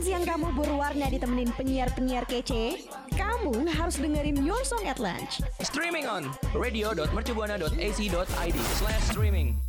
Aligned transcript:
Makan 0.00 0.16
siang 0.16 0.24
kamu 0.24 0.48
berwarna 0.56 1.12
ditemenin 1.12 1.52
penyiar-penyiar 1.60 2.24
kece? 2.24 2.88
Kamu 3.20 3.68
harus 3.68 4.00
dengerin 4.00 4.40
Your 4.48 4.64
Song 4.64 4.80
at 4.88 4.96
Lunch. 4.96 5.44
Streaming 5.60 6.08
on 6.08 6.24
radio.mercubuana.ac.id 6.56 8.58
slash 8.80 9.04
streaming. 9.12 9.60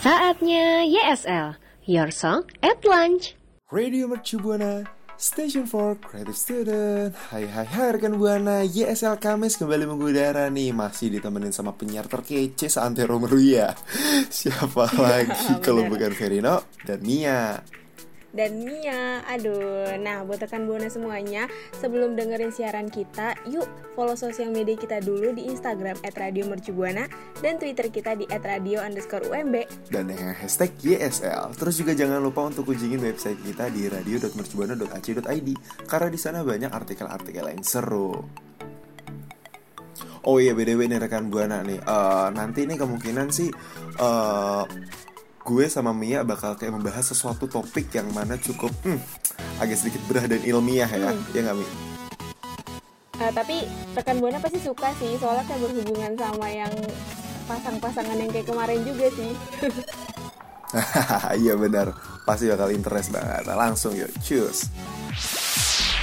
Saatnya 0.00 0.88
YSL, 0.88 1.60
Your 1.84 2.08
Song 2.08 2.48
at 2.64 2.80
Lunch. 2.88 3.36
Radio 3.68 4.08
Mercu 4.08 4.40
Buana, 4.40 4.88
Station 5.20 5.68
for 5.68 6.00
Creative 6.00 6.32
Student. 6.32 7.12
Hai 7.28 7.44
hai 7.44 7.68
hai 7.68 7.92
rekan 7.92 8.16
Buana, 8.16 8.64
YSL 8.64 9.20
Kamis 9.20 9.60
kembali 9.60 9.84
mengudara 9.84 10.48
nih 10.48 10.72
Masih 10.72 11.12
ditemenin 11.12 11.52
sama 11.52 11.76
penyiar 11.76 12.08
terkece 12.08 12.72
seantero 12.72 13.20
meruya 13.20 13.76
Siapa 14.32 14.88
lagi 14.96 15.60
kalau 15.60 15.84
bukan 15.92 16.16
Verino 16.16 16.64
dan 16.88 17.04
Mia 17.04 17.60
dan 18.34 18.62
Mia. 18.62 19.22
Aduh, 19.26 19.98
nah 19.98 20.22
buat 20.26 20.42
rekan 20.42 20.66
buana 20.66 20.90
semuanya, 20.90 21.46
sebelum 21.78 22.14
dengerin 22.14 22.54
siaran 22.54 22.88
kita, 22.90 23.34
yuk 23.46 23.66
follow 23.94 24.14
sosial 24.14 24.50
media 24.50 24.74
kita 24.78 25.02
dulu 25.02 25.34
di 25.34 25.50
Instagram 25.50 25.98
@radiomercubuana 26.02 27.06
dan 27.42 27.58
Twitter 27.58 27.90
kita 27.90 28.14
di 28.14 28.26
@radio_umb. 28.30 29.54
Dan 29.90 30.04
dengan 30.10 30.34
hashtag 30.34 30.72
YSL 30.80 31.52
Terus 31.56 31.74
juga 31.76 31.92
jangan 31.92 32.22
lupa 32.22 32.46
untuk 32.46 32.70
kunjungin 32.70 33.02
website 33.02 33.40
kita 33.42 33.68
di 33.68 33.90
radio.mercubuana.ac.id 33.90 35.48
Karena 35.86 36.08
di 36.08 36.18
sana 36.20 36.46
banyak 36.46 36.70
artikel-artikel 36.70 37.44
yang 37.50 37.62
seru 37.66 38.14
Oh 40.28 40.36
iya 40.36 40.52
btw 40.52 40.84
nih 40.84 41.00
rekan 41.00 41.32
buana 41.32 41.64
nih 41.64 41.80
Eh, 41.80 42.28
Nanti 42.36 42.68
nih 42.68 42.76
kemungkinan 42.76 43.28
sih 43.32 43.48
eh, 43.98 44.62
Gue 45.50 45.66
sama 45.66 45.90
Mia 45.90 46.22
bakal 46.22 46.54
kayak 46.54 46.78
membahas 46.78 47.10
sesuatu 47.10 47.50
topik 47.50 47.90
yang 47.90 48.06
mana 48.14 48.38
cukup 48.38 48.70
hmm, 48.86 49.02
Agak 49.58 49.82
sedikit 49.82 49.98
berat 50.06 50.30
dan 50.30 50.46
ilmiah 50.46 50.86
ya 50.86 51.10
Ya 51.34 51.40
nggak 51.42 51.58
Mi? 51.58 51.66
Nah, 53.18 53.34
tapi 53.34 53.66
rekan 53.98 54.22
buana 54.22 54.38
pasti 54.38 54.62
suka 54.62 54.94
sih, 55.02 55.18
soalnya 55.18 55.42
kayak 55.50 55.66
berhubungan 55.66 56.14
sama 56.14 56.46
yang 56.54 56.70
pasang-pasangan 57.50 58.14
yang 58.14 58.30
kayak 58.30 58.46
kemarin 58.46 58.78
juga 58.86 59.10
sih. 59.10 59.34
Iya 61.42 61.58
benar 61.58 61.98
Pasti 62.22 62.46
bakal 62.46 62.70
interest 62.70 63.10
banget 63.10 63.42
Nah, 63.42 63.58
Langsung 63.58 63.90
yuk 63.98 64.06
Cheers 64.22 64.70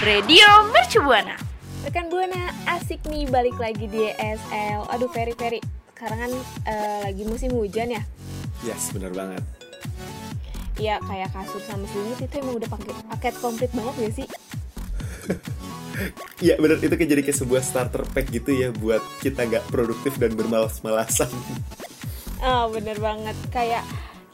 Radio 0.04 0.44
Mercubuana. 0.76 1.40
Rekan 1.88 2.12
buana 2.12 2.52
asik 2.68 3.00
nih 3.08 3.32
balik 3.32 3.56
lagi 3.56 3.88
di 3.88 4.12
ESL. 4.12 4.92
Aduh, 4.92 5.08
Ferry 5.10 5.34
Ferry, 5.40 5.64
sekarang 5.96 6.20
kan 6.20 6.32
eh, 6.68 7.00
lagi 7.10 7.24
musim 7.26 7.56
hujan 7.56 7.96
ya. 7.96 8.04
Yes 8.66 8.90
benar 8.96 9.14
banget. 9.14 9.44
Iya, 10.78 11.02
kayak 11.02 11.34
kasur 11.34 11.62
sama 11.66 11.90
selimut 11.90 12.22
itu 12.22 12.36
emang 12.38 12.56
udah 12.62 12.70
pakai 12.70 12.94
paket 13.10 13.34
komplit 13.42 13.72
banget 13.74 13.94
gak 13.98 14.14
sih? 14.14 14.28
Iya 16.38 16.62
benar. 16.62 16.78
Itu 16.78 16.94
kayak 16.94 17.10
jadi 17.10 17.22
kayak 17.26 17.40
sebuah 17.42 17.62
starter 17.66 18.06
pack 18.14 18.30
gitu 18.30 18.54
ya 18.54 18.70
Buat 18.70 19.02
kita 19.18 19.50
nggak 19.50 19.66
produktif 19.74 20.14
dan 20.22 20.38
bermalas-malasan. 20.38 21.26
Oh 22.46 22.70
bener 22.70 23.02
banget. 23.02 23.34
Kayak 23.50 23.82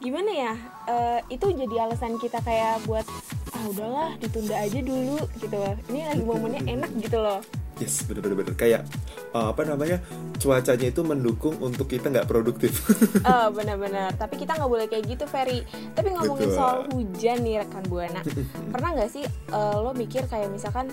gimana 0.03 0.27
ya? 0.27 0.53
Eh, 0.91 1.39
itu 1.39 1.47
jadi 1.55 1.87
alasan 1.87 2.19
kita 2.19 2.43
kayak 2.43 2.83
buat 2.83 3.07
ah 3.55 3.63
udahlah 3.69 4.11
ditunda 4.19 4.59
aja 4.59 4.79
dulu 4.83 5.23
gitu 5.39 5.55
loh. 5.55 5.75
Ini 5.87 6.11
lagi 6.11 6.23
momennya 6.27 6.61
enak 6.67 6.91
gitu 6.99 7.17
loh. 7.23 7.39
Yes, 7.79 8.03
bener-bener 8.03 8.51
kayak 8.59 8.83
uh, 9.33 9.51
apa 9.51 9.61
namanya 9.65 9.97
cuacanya 10.39 10.87
itu 10.89 11.01
mendukung 11.01 11.57
untuk 11.59 11.89
kita 11.89 12.09
nggak 12.13 12.29
produktif. 12.29 12.71
oh 13.29 13.47
benar-benar 13.51 14.13
tapi 14.15 14.39
kita 14.39 14.55
nggak 14.55 14.71
boleh 14.71 14.85
kayak 14.87 15.03
gitu 15.09 15.25
Ferry 15.27 15.65
tapi 15.97 16.13
ngomongin 16.13 16.49
Betul. 16.49 16.57
soal 16.57 16.77
hujan 16.93 17.37
nih 17.43 17.55
rekan 17.65 17.83
buana 17.89 18.21
pernah 18.73 18.89
nggak 18.95 19.09
sih 19.11 19.25
eh, 19.27 19.75
lo 19.77 19.91
mikir 19.91 20.25
kayak 20.29 20.49
misalkan 20.53 20.87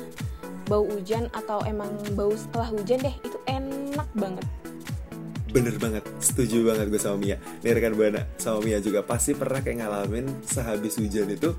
bau 0.67 0.87
hujan 0.87 1.27
atau 1.35 1.61
emang 1.67 1.91
bau 2.15 2.31
setelah 2.35 2.71
hujan 2.71 3.03
deh 3.03 3.15
itu 3.27 3.39
enak 3.51 4.09
banget 4.15 4.47
Bener 5.51 5.75
banget, 5.83 6.07
setuju 6.23 6.63
banget 6.63 6.95
gue 6.95 7.03
sama 7.03 7.19
Mia. 7.19 7.35
Nih 7.67 7.75
rekan 7.75 7.99
buana 7.99 8.23
sama 8.39 8.63
Mia 8.63 8.79
juga 8.79 9.03
pasti 9.03 9.35
pernah 9.35 9.59
kayak 9.59 9.83
ngalamin 9.83 10.47
sehabis 10.47 10.95
hujan 11.03 11.27
itu 11.27 11.51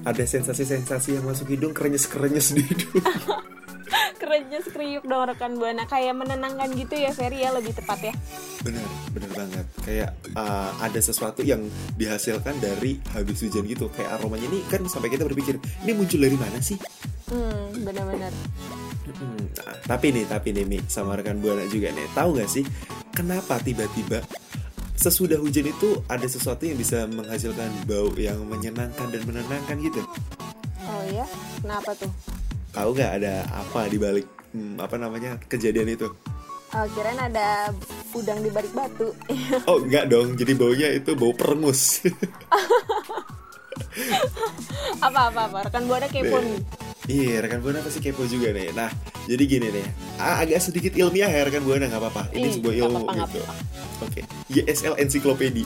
ada 0.00 0.24
sensasi-sensasi 0.24 1.20
yang 1.20 1.28
masuk 1.28 1.52
hidung 1.52 1.76
kerenyes-kerenyes 1.76 2.56
di 2.56 2.64
hidung. 2.64 3.04
kerenyes 4.16 4.66
kriuk 4.72 5.04
dong 5.04 5.28
rekan 5.28 5.60
buana 5.60 5.84
kayak 5.84 6.16
menenangkan 6.16 6.72
gitu 6.72 6.94
ya 6.96 7.12
Ferry 7.12 7.44
ya 7.44 7.52
lebih 7.52 7.76
tepat 7.76 8.12
ya 8.12 8.14
bener, 8.64 8.86
bener 9.14 9.30
banget. 9.32 9.66
Kayak 9.86 10.10
uh, 10.34 10.70
ada 10.82 11.00
sesuatu 11.00 11.40
yang 11.46 11.62
dihasilkan 11.96 12.58
dari 12.58 12.98
habis 13.14 13.40
hujan 13.40 13.64
gitu. 13.64 13.88
Kayak 13.94 14.18
aromanya 14.18 14.46
ini 14.50 14.60
kan 14.66 14.82
sampai 14.86 15.08
kita 15.08 15.24
berpikir 15.24 15.56
ini 15.86 15.92
muncul 15.94 16.20
dari 16.20 16.36
mana 16.36 16.58
sih? 16.60 16.78
hmm 17.28 17.84
benar-benar 17.84 18.32
Hmm, 19.08 19.40
nah, 19.56 19.74
tapi 19.88 20.12
nih, 20.12 20.28
tapi 20.28 20.52
nih 20.52 20.68
Mi, 20.68 20.78
sama 20.84 21.16
rekan 21.16 21.40
Buana 21.40 21.64
juga 21.66 21.88
nih, 21.90 22.06
tahu 22.12 22.38
gak 22.38 22.46
sih 22.46 22.62
kenapa 23.16 23.56
tiba-tiba 23.58 24.20
sesudah 24.94 25.40
hujan 25.40 25.64
itu 25.64 26.04
ada 26.06 26.28
sesuatu 26.28 26.68
yang 26.68 26.76
bisa 26.76 27.08
menghasilkan 27.08 27.72
bau 27.88 28.12
yang 28.20 28.36
menyenangkan 28.46 29.08
dan 29.08 29.22
menenangkan 29.24 29.80
gitu? 29.80 30.04
oh 30.86 31.02
iya 31.08 31.26
kenapa 31.64 31.96
tuh 31.96 32.12
Tahu 32.72 32.88
gak 32.94 33.12
ada 33.22 33.44
apa 33.48 33.88
di 33.88 33.96
balik 33.96 34.26
hmm, 34.52 34.76
apa 34.80 34.96
namanya 35.00 35.40
kejadian 35.48 35.88
itu? 35.92 36.08
Oh, 36.68 36.84
kirain 36.92 37.16
ada 37.16 37.72
udang 38.12 38.44
di 38.44 38.52
balik 38.52 38.72
batu. 38.76 39.08
Oh 39.68 39.80
enggak 39.80 40.12
dong, 40.12 40.36
jadi 40.36 40.52
baunya 40.52 40.88
itu 40.92 41.16
bau 41.16 41.32
perengus. 41.32 42.04
apa 45.00 45.32
apa 45.32 45.40
apa? 45.48 45.58
Rekan 45.68 45.88
buana 45.88 46.08
kepo 46.12 46.36
nih. 46.44 46.60
Iya, 47.08 47.40
rekan 47.40 47.64
buana 47.64 47.80
pasti 47.80 48.04
kepo 48.04 48.28
juga 48.28 48.52
nih. 48.52 48.76
Nah, 48.76 48.92
jadi 49.24 49.42
gini 49.48 49.72
nih, 49.72 49.86
ah, 50.20 50.44
agak 50.44 50.60
sedikit 50.60 50.92
ilmiah 50.92 51.32
ya 51.32 51.48
rekan 51.48 51.64
buana 51.64 51.88
nggak 51.88 52.04
apa-apa. 52.04 52.36
Ini 52.36 52.46
Ih, 52.52 52.54
sebuah 52.60 52.72
nggak 52.76 52.84
ilmu 52.84 52.98
apa-apa, 53.00 53.12
nggak 53.16 53.28
gitu. 53.32 53.40
Oke, 54.04 54.20
YSL 54.52 54.94
ensiklopedi. 55.00 55.64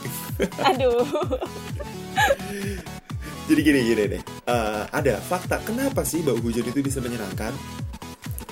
Aduh. 0.62 1.02
Jadi 3.42 3.60
gini 3.60 3.80
gini 3.84 4.02
deh, 4.08 4.22
Eh, 4.42 4.82
ada 4.88 5.14
fakta 5.18 5.58
kenapa 5.60 6.02
sih 6.02 6.22
bau 6.22 6.38
hujan 6.38 6.62
itu 6.62 6.78
bisa 6.78 6.98
menyenangkan? 6.98 7.50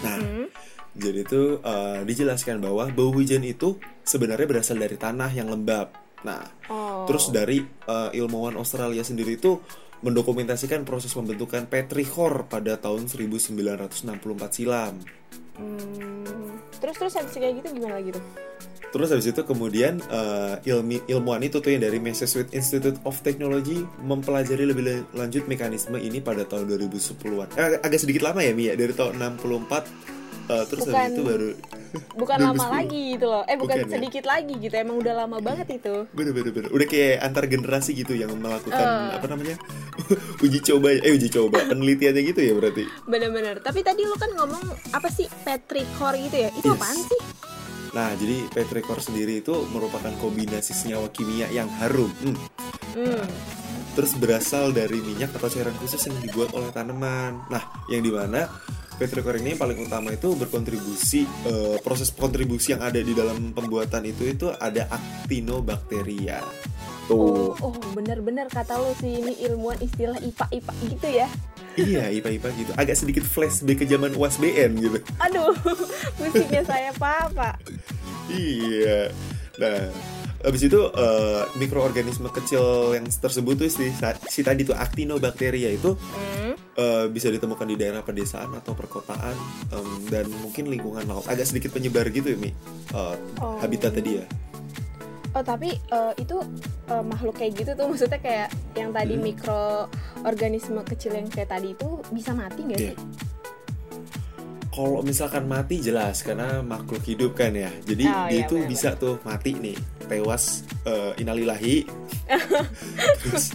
Nah, 0.00 0.18
Hmm. 0.18 0.46
jadi 0.92 1.22
itu 1.22 1.58
eh, 1.58 2.00
dijelaskan 2.04 2.58
bahwa 2.58 2.90
bau 2.90 3.10
hujan 3.10 3.42
itu 3.42 3.78
sebenarnya 4.02 4.46
berasal 4.46 4.76
dari 4.76 4.94
tanah 4.94 5.30
yang 5.30 5.48
lembab. 5.48 5.94
Nah, 6.20 6.42
Oh. 6.66 7.06
terus 7.06 7.30
dari 7.30 7.62
eh, 7.62 8.10
ilmuwan 8.14 8.54
Australia 8.54 9.00
sendiri 9.00 9.34
itu 9.34 9.62
mendokumentasikan 10.00 10.84
proses 10.84 11.12
pembentukan 11.12 11.68
petrichor 11.68 12.48
pada 12.48 12.76
tahun 12.76 13.06
1964 13.06 14.08
silam. 14.50 14.96
Hmm, 15.60 16.56
terus 16.80 16.96
terus 16.96 17.14
habis 17.16 17.34
kayak 17.36 17.60
gitu 17.60 17.76
gimana 17.76 18.00
lagi 18.00 18.16
tuh? 18.16 18.24
Terus 18.90 19.06
habis 19.14 19.28
itu 19.30 19.42
kemudian 19.46 20.02
eh, 20.02 20.54
ilmi 20.66 20.98
ilmuwan 21.06 21.38
itu 21.46 21.62
tuh 21.62 21.70
yang 21.70 21.84
dari 21.84 22.02
Massachusetts 22.02 22.50
Institute 22.50 22.98
of 23.06 23.22
Technology 23.22 23.86
mempelajari 24.02 24.66
lebih 24.66 24.82
la- 24.82 25.06
lanjut 25.14 25.46
mekanisme 25.46 25.94
ini 25.94 26.18
pada 26.18 26.42
tahun 26.42 26.66
2010-an. 26.66 27.54
Eh, 27.54 27.64
ag- 27.70 27.80
agak 27.86 28.00
sedikit 28.02 28.26
lama 28.26 28.42
ya 28.42 28.50
Mia 28.50 28.74
dari 28.74 28.90
tahun 28.90 29.14
64 29.14 30.19
eh, 30.50 30.64
terus 30.66 30.82
Bukan- 30.84 31.10
itu 31.10 31.22
baru 31.22 31.48
Bukan 32.12 32.38
lama 32.44 32.64
2010. 32.64 32.76
lagi 32.76 33.00
gitu 33.10 33.26
loh. 33.26 33.42
Eh 33.44 33.56
bukan, 33.56 33.76
Bukan 33.76 33.78
ya? 33.84 33.92
sedikit 33.92 34.24
lagi 34.24 34.54
gitu. 34.56 34.74
Emang 34.74 34.96
udah 34.96 35.14
lama 35.16 35.38
banget 35.38 35.66
itu. 35.72 35.94
bener 36.10 36.32
bener 36.32 36.50
bener 36.50 36.68
udah 36.70 36.86
kayak 36.86 37.14
antar 37.20 37.44
generasi 37.46 37.90
gitu 37.94 38.12
yang 38.12 38.30
melakukan 38.32 38.78
Eh. 38.80 39.16
apa 39.16 39.26
namanya 39.26 39.56
uji 40.44 40.58
coba 40.60 40.90
eh 40.92 41.10
uji 41.10 41.28
coba 41.28 41.58
penelitiannya 41.70 42.22
gitu 42.24 42.40
ya 42.40 42.52
berarti 42.52 42.84
Bener-bener. 43.04 43.58
Tapi 43.58 43.80
tadi 43.80 44.02
lu 44.02 44.14
kan 44.14 44.30
ngomong 44.32 44.62
apa 44.90 45.08
sih 45.08 45.26
petrichor 45.40 46.14
gitu 46.20 46.36
ya? 46.36 46.50
Itu 46.52 46.68
Yes. 46.68 46.76
apaan 46.76 46.98
sih? 47.00 47.22
nah 47.90 48.06
jadi 48.12 48.46
petrichor 48.48 48.98
sendiri 48.98 49.42
itu 49.42 49.50
merupakan 49.66 50.14
kombinasi 50.16 50.70
senyawa 50.72 51.10
kimia 51.10 51.50
yang 51.50 51.66
harum 51.74 52.06
Hmm. 52.22 52.38
Hmm. 52.94 53.26
terus 53.90 54.14
berasal 54.14 54.70
dari 54.70 54.94
minyak 54.96 55.34
atau 55.34 55.50
cairan 55.50 55.74
khusus 55.74 55.98
yang 56.00 56.14
dibuat 56.20 56.54
oleh 56.54 56.70
tanaman. 56.70 57.42
Nah, 57.44 57.58
yang 57.86 57.98
di 58.00 58.08
mana 58.08 58.46
petrichor 59.00 59.40
ini 59.40 59.56
yang 59.56 59.60
paling 59.64 59.80
utama 59.80 60.12
itu 60.12 60.36
berkontribusi 60.36 61.24
eh, 61.48 61.76
proses 61.80 62.12
kontribusi 62.12 62.76
yang 62.76 62.84
ada 62.84 63.00
di 63.00 63.16
dalam 63.16 63.56
pembuatan 63.56 64.04
itu 64.04 64.28
itu 64.28 64.52
ada 64.52 64.84
actinobacteria. 64.92 66.44
Oh, 67.08 67.56
Tuh. 67.56 67.72
oh 67.72 67.74
bener-bener 67.96 68.46
kata 68.46 68.76
lu 68.76 68.92
sih 69.00 69.18
ini 69.18 69.34
ilmuwan 69.48 69.80
istilah 69.82 70.20
IPA-IPA 70.20 70.72
gitu 70.94 71.08
ya. 71.10 71.28
Iya, 71.74 72.04
IPA-IPA 72.20 72.48
gitu. 72.60 72.70
Agak 72.76 72.96
sedikit 73.00 73.24
flashback 73.26 73.82
ke 73.82 73.86
zaman 73.88 74.14
UASBN 74.14 74.70
gitu. 74.78 74.98
Aduh, 75.18 75.50
musiknya 76.20 76.62
saya 76.62 76.94
apa, 76.94 77.26
Pak? 77.34 77.56
Iya. 78.30 79.10
Nah, 79.58 79.90
habis 80.46 80.62
itu 80.62 80.80
eh, 80.86 81.42
mikroorganisme 81.58 82.30
kecil 82.30 82.94
yang 82.94 83.10
tersebut 83.10 83.58
tuh 83.58 83.66
si, 83.66 83.90
si 84.30 84.40
tadi 84.46 84.62
tuh 84.62 84.76
actinobacteria 84.76 85.74
itu 85.74 85.98
Hmm. 85.98 86.39
Eh, 86.72 87.06
bisa 87.06 87.26
ditemukan 87.28 87.66
di 87.66 87.76
daerah 87.76 88.00
pedesaan 88.00 88.54
atau 88.54 88.72
perkotaan 88.72 89.34
em, 89.70 89.88
dan 90.06 90.26
mungkin 90.30 90.68
lingkungan 90.68 91.02
laut 91.04 91.26
agak 91.26 91.44
sedikit 91.44 91.72
penyebar 91.72 92.06
gitu 92.08 92.34
ya 92.34 92.38
mi 92.38 92.50
Eh, 92.90 93.16
Oh. 93.38 93.58
habitatnya 93.58 94.00
dia 94.00 94.24
Oh 95.30 95.40
tapi 95.40 95.70
eh, 95.70 96.12
itu 96.16 96.42
eh, 96.86 97.04
makhluk 97.06 97.38
kayak 97.38 97.54
gitu 97.54 97.70
tuh 97.72 97.86
maksudnya 97.86 98.18
kayak 98.18 98.48
yang 98.74 98.90
tadi 98.90 99.14
Hmm. 99.14 99.86
organisme 100.20 100.82
kecil 100.84 101.14
yang 101.14 101.26
kayak 101.26 101.48
tadi 101.48 101.72
itu 101.72 101.88
bisa 102.10 102.34
mati 102.34 102.60
nggak 102.60 102.78
Iya. 102.78 102.92
sih? 102.92 102.98
Kalau 104.70 105.02
misalkan 105.02 105.44
mati 105.44 105.78
jelas 105.78 106.22
karena 106.22 106.62
makhluk 106.62 107.02
hidup 107.02 107.34
kan 107.34 107.50
ya. 107.50 107.68
Jadi 107.82 108.06
Oh, 108.06 108.26
dia 108.26 108.42
iya, 108.46 108.66
bisa 108.66 108.94
tuh 108.94 109.18
mati 109.20 109.52
nih, 109.52 109.74
tewas 110.06 110.62
eh, 110.86 111.12
inalilahi. 111.16 111.84
terus 113.22 113.50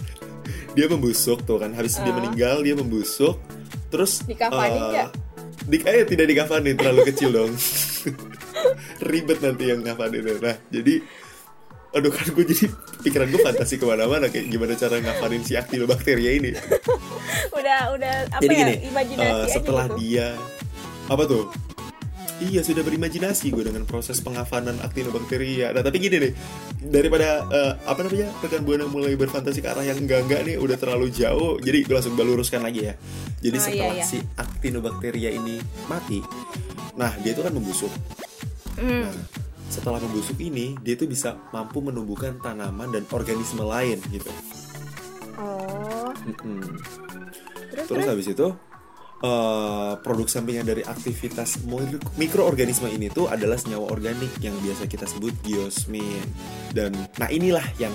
dia 0.76 0.86
membusuk 0.86 1.42
tuh 1.42 1.56
kan 1.56 1.72
habis 1.72 1.96
dia 1.96 2.12
Ah. 2.12 2.16
meninggal 2.20 2.60
dia 2.60 2.76
membusuk. 2.76 3.40
Terus 3.88 4.20
Dikafani 4.22 4.76
eh, 4.76 4.84
nggak? 4.86 5.08
Di, 5.66 5.76
eh, 5.82 6.04
tidak 6.04 6.26
dikafani 6.28 6.70
terlalu 6.76 7.02
kecil 7.08 7.32
dong. 7.32 7.50
Ribet 9.10 9.40
nanti 9.40 9.64
yang 9.66 9.80
ngafanin. 9.80 10.36
Nah, 10.38 10.56
jadi 10.68 11.00
Aduh 11.96 12.12
kan 12.12 12.28
gue 12.28 12.44
jadi 12.44 12.68
pikiran 13.00 13.24
gue 13.24 13.40
fantasi 13.40 13.80
ke 13.80 13.88
mana-mana 13.88 14.28
kayak 14.28 14.52
gimana 14.52 14.76
cara 14.76 15.00
ngafanin 15.00 15.40
si 15.40 15.56
aktinobakteria 15.56 16.36
ini. 16.36 16.52
Udah 17.56 17.96
udah 17.96 18.14
apa 18.28 18.42
Jadi 18.44 18.52
ya 18.52 18.60
gini, 18.60 18.74
imajinasi 18.92 19.24
aja 19.24 19.48
setelah 19.48 19.86
gitu. 19.88 19.96
dia 19.96 20.36
apa 21.08 21.24
tuh? 21.24 21.48
Iya 22.36 22.60
sudah 22.60 22.84
berimajinasi 22.84 23.48
gue 23.48 23.64
dengan 23.64 23.88
proses 23.88 24.20
pengafanan 24.20 24.76
aktinobakteria. 24.84 25.72
Nah 25.72 25.80
tapi 25.80 25.96
gini 26.04 26.20
nih, 26.20 26.32
daripada 26.84 27.48
eh, 27.48 27.72
apa 27.88 28.04
namanya 28.04 28.28
rekan 28.44 28.60
buana 28.60 28.84
mulai 28.84 29.16
berfantasi 29.16 29.64
ke 29.64 29.68
arah 29.72 29.80
yang 29.88 29.96
enggak 29.96 30.28
enggak 30.28 30.40
nih 30.44 30.60
udah 30.60 30.76
terlalu 30.76 31.08
jauh, 31.08 31.56
jadi 31.64 31.88
gue 31.88 31.94
langsung 31.96 32.12
gue 32.12 32.28
luruskan 32.28 32.60
lagi 32.60 32.92
ya. 32.92 32.94
Jadi 33.40 33.56
Oh, 33.56 33.60
iya, 33.64 33.72
setelah 33.72 33.96
iya. 33.96 34.04
si 34.04 34.18
aktinobakteria 34.36 35.30
ini 35.32 35.56
mati, 35.88 36.20
nah 36.92 37.08
dia 37.24 37.32
itu 37.32 37.40
kan 37.40 37.56
membusuk. 37.56 37.92
Hmm. 38.76 39.08
Nah, 39.08 39.16
setelah 39.72 39.96
membusuk 40.04 40.36
ini 40.36 40.76
dia 40.84 40.92
tuh 40.92 41.08
bisa 41.08 41.40
mampu 41.56 41.80
menumbuhkan 41.80 42.36
tanaman 42.44 42.92
dan 42.92 43.08
organisme 43.16 43.64
lain 43.64 43.96
gitu. 44.12 44.28
Oh, 45.40 46.12
Mm-mm. 46.20 46.60
terus 47.72 47.88
Terus 47.88 48.04
terus. 48.04 48.08
habis 48.12 48.26
itu 48.28 48.46
eh, 49.22 49.92
produk 50.00 50.28
sampingan 50.28 50.66
dari 50.66 50.82
aktivitas 50.84 51.64
mikroorganisme 52.20 52.90
ini 52.92 53.08
tuh 53.08 53.30
adalah 53.32 53.56
senyawa 53.56 53.88
organik 53.88 54.32
yang 54.44 54.56
biasa 54.60 54.84
kita 54.90 55.08
sebut 55.08 55.32
geosmin. 55.44 56.24
Dan 56.72 56.92
nah 57.16 57.28
inilah 57.30 57.64
yang 57.80 57.94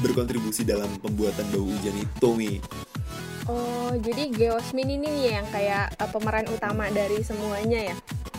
berkontribusi 0.00 0.64
dalam 0.64 0.88
pembuatan 1.00 1.44
bau 1.52 1.68
hujan 1.68 1.96
itu, 1.96 2.28
Mi. 2.32 2.52
Oh, 3.50 3.90
jadi 3.98 4.30
geosmin 4.30 4.86
ini 4.86 5.06
nih 5.10 5.26
yang 5.42 5.46
kayak 5.50 5.98
uh, 5.98 6.08
pemeran 6.08 6.46
utama 6.46 6.86
dari 6.94 7.20
semuanya 7.26 7.90
ya? 7.90 7.96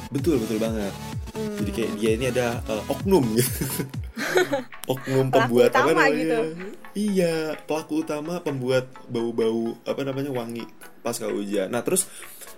Betul, 0.10 0.40
betul 0.40 0.64
banget. 0.64 0.94
Hmm. 1.34 1.58
Jadi 1.60 1.72
kayak 1.74 1.92
dia 1.98 2.12
ini 2.14 2.26
ada 2.30 2.48
eh, 2.70 2.84
oknum 2.94 3.26
gitu. 3.36 3.52
oknum 4.94 5.28
Pelaku 5.28 5.36
pembuat 5.36 5.70
apa 5.74 5.76
utama 5.76 5.92
namanya? 5.92 6.16
gitu. 6.16 6.40
Iya, 6.94 7.36
pelaku 7.66 7.94
utama 8.06 8.34
pembuat 8.40 8.86
bau-bau 9.10 9.74
apa 9.84 10.02
namanya 10.06 10.30
wangi 10.30 10.64
pasca 11.04 11.28
hujan. 11.28 11.68
Nah, 11.68 11.84
terus 11.84 12.08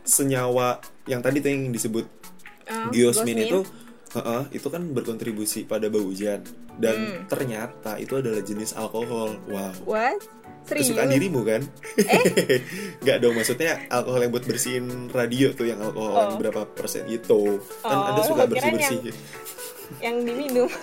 senyawa 0.01 0.77
yang 1.06 1.19
tadi 1.19 1.42
tuh 1.42 1.50
yang 1.50 1.69
disebut 1.69 2.06
Oh, 2.65 2.89
geosmin 2.89 3.38
geosmin. 3.38 3.45
itu 3.45 3.59
heeh, 4.15 4.44
itu 4.53 4.68
kan 4.69 4.81
berkontribusi 4.88 5.65
pada 5.65 5.86
bau 5.86 6.01
hujan 6.01 6.42
dan 6.77 6.95
Hmm. 6.95 7.21
ternyata 7.25 7.97
itu 7.97 8.15
adalah 8.15 8.39
jenis 8.39 8.74
alkohol. 8.74 9.38
Wow. 9.45 9.74
What? 9.86 10.18
Serius? 10.65 10.89
Kesukaan 10.89 11.13
dirimu 11.13 11.45
kan? 11.45 11.62
Eh? 12.00 12.25
Nggak 13.06 13.18
dong, 13.19 13.33
maksudnya 13.33 13.86
alkohol 13.86 14.18
yang 14.19 14.33
buat 14.33 14.45
bersihin 14.45 14.86
radio 15.09 15.53
tuh 15.53 15.69
yang 15.69 15.77
alkohol 15.77 16.13
yang 16.15 16.33
Oh. 16.33 16.42
berapa 16.42 16.62
persen 16.68 17.06
gitu. 17.06 17.62
Kan 17.81 17.94
Oh, 17.94 18.06
ada 18.09 18.21
suka 18.24 18.44
bersih-bersih. 18.45 19.13
Yang 20.00 20.15
diminum. 20.25 20.69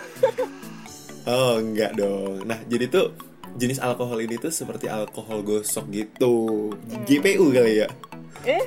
Oh, 1.22 1.54
enggak 1.54 1.94
dong. 1.94 2.42
Nah, 2.42 2.58
jadi 2.66 2.90
tuh 2.90 3.14
jenis 3.54 3.78
alkohol 3.78 4.18
ini 4.18 4.36
tuh 4.36 4.48
seperti 4.48 4.86
alkohol 4.86 5.40
gosok 5.40 5.86
gitu. 5.88 6.70
GPU 7.04 7.50
kali 7.50 7.80
ya. 7.80 7.88
Eh, 8.42 8.64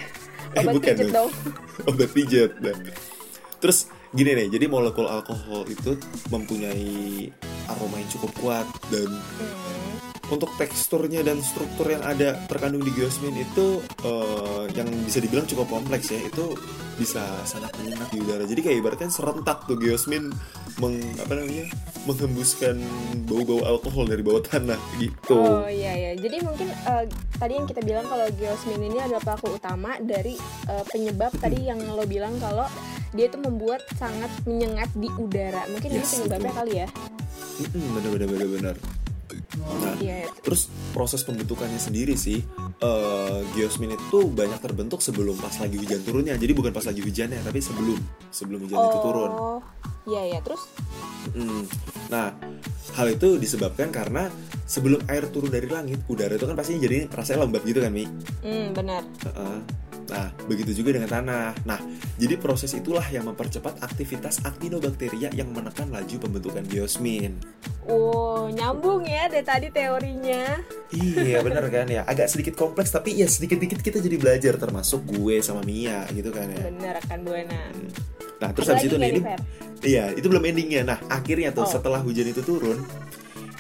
Eh, 0.53 0.63
bukan 0.63 0.95
pijet 0.95 1.11
dong. 1.11 1.31
obat 1.89 2.09
pijat 2.09 2.51
nah. 2.59 2.71
terus 3.59 3.91
gini 4.09 4.31
nih 4.31 4.47
jadi 4.47 4.65
molekul 4.65 5.03
alkohol 5.03 5.67
itu 5.67 5.99
mempunyai 6.31 7.27
aroma 7.67 7.99
yang 7.99 8.07
cukup 8.09 8.31
kuat 8.39 8.63
dan 8.87 9.09
Hmm. 9.11 9.64
Untuk 10.27 10.49
teksturnya 10.57 11.21
dan 11.21 11.37
struktur 11.41 11.85
yang 11.85 12.01
ada 12.01 12.39
terkandung 12.49 12.81
di 12.81 12.89
geosmin 12.93 13.35
itu 13.37 13.81
eh, 14.01 14.63
yang 14.73 14.89
bisa 15.05 15.21
dibilang 15.21 15.45
cukup 15.45 15.67
kompleks 15.69 16.09
ya 16.09 16.21
itu 16.21 16.57
bisa 16.95 17.21
sangat 17.43 17.75
menyengat 17.77 18.07
di 18.07 18.23
udara 18.23 18.47
jadi 18.47 18.61
kayak 18.63 18.77
ibaratnya 18.79 19.11
serentak 19.11 19.67
tuh 19.67 19.75
geosmin 19.75 20.31
meng, 20.79 20.95
apa 21.19 21.35
namanya 21.35 21.67
menghembuskan 22.07 22.79
bau-bau 23.27 23.67
alkohol 23.67 24.07
dari 24.07 24.23
bawah 24.23 24.39
tanah 24.41 24.79
gitu 24.97 25.35
Oh 25.35 25.67
iya 25.67 25.91
ya. 25.93 26.11
Jadi 26.15 26.37
mungkin 26.41 26.69
eh, 26.71 27.05
tadi 27.35 27.53
yang 27.57 27.67
kita 27.67 27.81
bilang 27.83 28.05
kalau 28.07 28.25
geosmin 28.33 28.81
ini 28.81 28.97
adalah 29.01 29.21
pelaku 29.21 29.57
utama 29.57 29.99
dari 29.99 30.39
eh, 30.69 30.83
penyebab 30.87 31.31
tadi 31.37 31.67
yang 31.67 31.81
lo 31.83 32.07
bilang 32.07 32.37
kalau 32.39 32.65
dia 33.11 33.27
itu 33.27 33.39
membuat 33.39 33.83
sangat 33.95 34.31
menyengat 34.43 34.91
di 34.95 35.07
udara. 35.15 35.63
Mungkin 35.71 35.89
ini 35.91 36.03
Yes, 36.03 36.15
penyebabnya 36.15 36.51
betul. 36.51 36.59
kali 36.59 36.73
ya. 36.83 36.87
Mm-mm, 37.55 37.85
bener-bener 37.95 38.27
bener-bener 38.27 38.75
nah 39.81 39.95
Iya. 39.95 40.27
Terus 40.43 40.67
proses 40.91 41.23
pembentukannya 41.23 41.79
sendiri 41.79 42.13
sih 42.19 42.43
eh, 42.81 43.39
geosmin 43.55 43.95
itu 43.95 44.27
banyak 44.29 44.59
terbentuk 44.59 44.99
sebelum 44.99 45.39
pas 45.39 45.55
lagi 45.57 45.79
hujan 45.79 46.01
turunnya. 46.03 46.35
Jadi 46.35 46.51
bukan 46.51 46.71
pas 46.75 46.85
lagi 46.85 47.01
hujannya, 47.01 47.39
tapi 47.41 47.59
sebelum 47.63 47.97
sebelum 48.29 48.59
hujan 48.67 48.77
itu 48.77 48.99
turun. 48.99 49.31
Oh. 49.31 49.59
Iya 50.05 50.37
ya. 50.37 50.39
Terus 50.45 50.61
Mm. 51.33 51.65
Nah, 52.13 52.37
hal 52.93 53.07
itu 53.09 53.41
disebabkan 53.41 53.89
karena 53.89 54.29
sebelum 54.69 55.01
air 55.09 55.25
turun 55.33 55.49
dari 55.49 55.65
langit, 55.65 56.05
udara 56.05 56.37
itu 56.37 56.45
kan 56.45 56.53
pastinya 56.53 56.85
jadi 56.85 57.09
rasanya 57.09 57.49
lembab 57.49 57.65
gitu 57.65 57.81
kan, 57.81 57.89
Mi? 57.89 58.05
hmm, 58.45 58.77
benar. 58.77 59.01
Heeh. 59.25 59.57
Nah, 60.05 60.29
begitu 60.45 60.71
juga 60.75 60.95
dengan 60.95 61.09
tanah. 61.09 61.57
Nah, 61.65 61.81
jadi 62.15 62.37
proses 62.37 62.71
itulah 62.71 63.03
yang 63.09 63.25
mempercepat 63.25 63.81
aktivitas 63.81 64.45
aktinobakteria 64.45 65.33
yang 65.33 65.49
menekan 65.49 65.89
laju 65.89 66.15
pembentukan 66.21 66.61
geosmin. 66.65 67.41
Oh, 67.85 68.45
nyambung 68.49 69.05
ya 69.05 69.25
dari 69.25 69.41
tadi 69.41 69.67
teorinya. 69.69 70.61
Iya 70.89 71.41
bener 71.45 71.65
kan 71.69 71.85
ya 71.85 72.01
Agak 72.01 72.29
sedikit 72.29 72.53
kompleks 72.55 72.89
Tapi 72.89 73.13
ya 73.13 73.25
sedikit-dikit 73.25 73.81
kita 73.81 73.97
jadi 73.99 74.17
belajar 74.17 74.53
Termasuk 74.55 75.05
gue 75.05 75.41
sama 75.41 75.61
Mia 75.61 76.05
gitu 76.09 76.29
kan 76.29 76.49
ya 76.49 76.65
Benar 76.65 76.97
kan 77.03 77.21
Buana. 77.21 77.69
Nah 78.37 78.49
terus 78.53 78.69
Ada 78.69 78.79
habis 78.79 78.85
itu 78.89 78.95
nih 78.95 79.09
ini? 79.11 79.21
Iya 79.81 80.03
itu 80.13 80.25
belum 80.25 80.45
endingnya 80.45 80.81
Nah 80.87 80.97
akhirnya 81.09 81.49
tuh 81.51 81.65
Oh. 81.65 81.69
setelah 81.69 82.01
hujan 82.01 82.25
itu 82.25 82.41
turun 82.41 82.81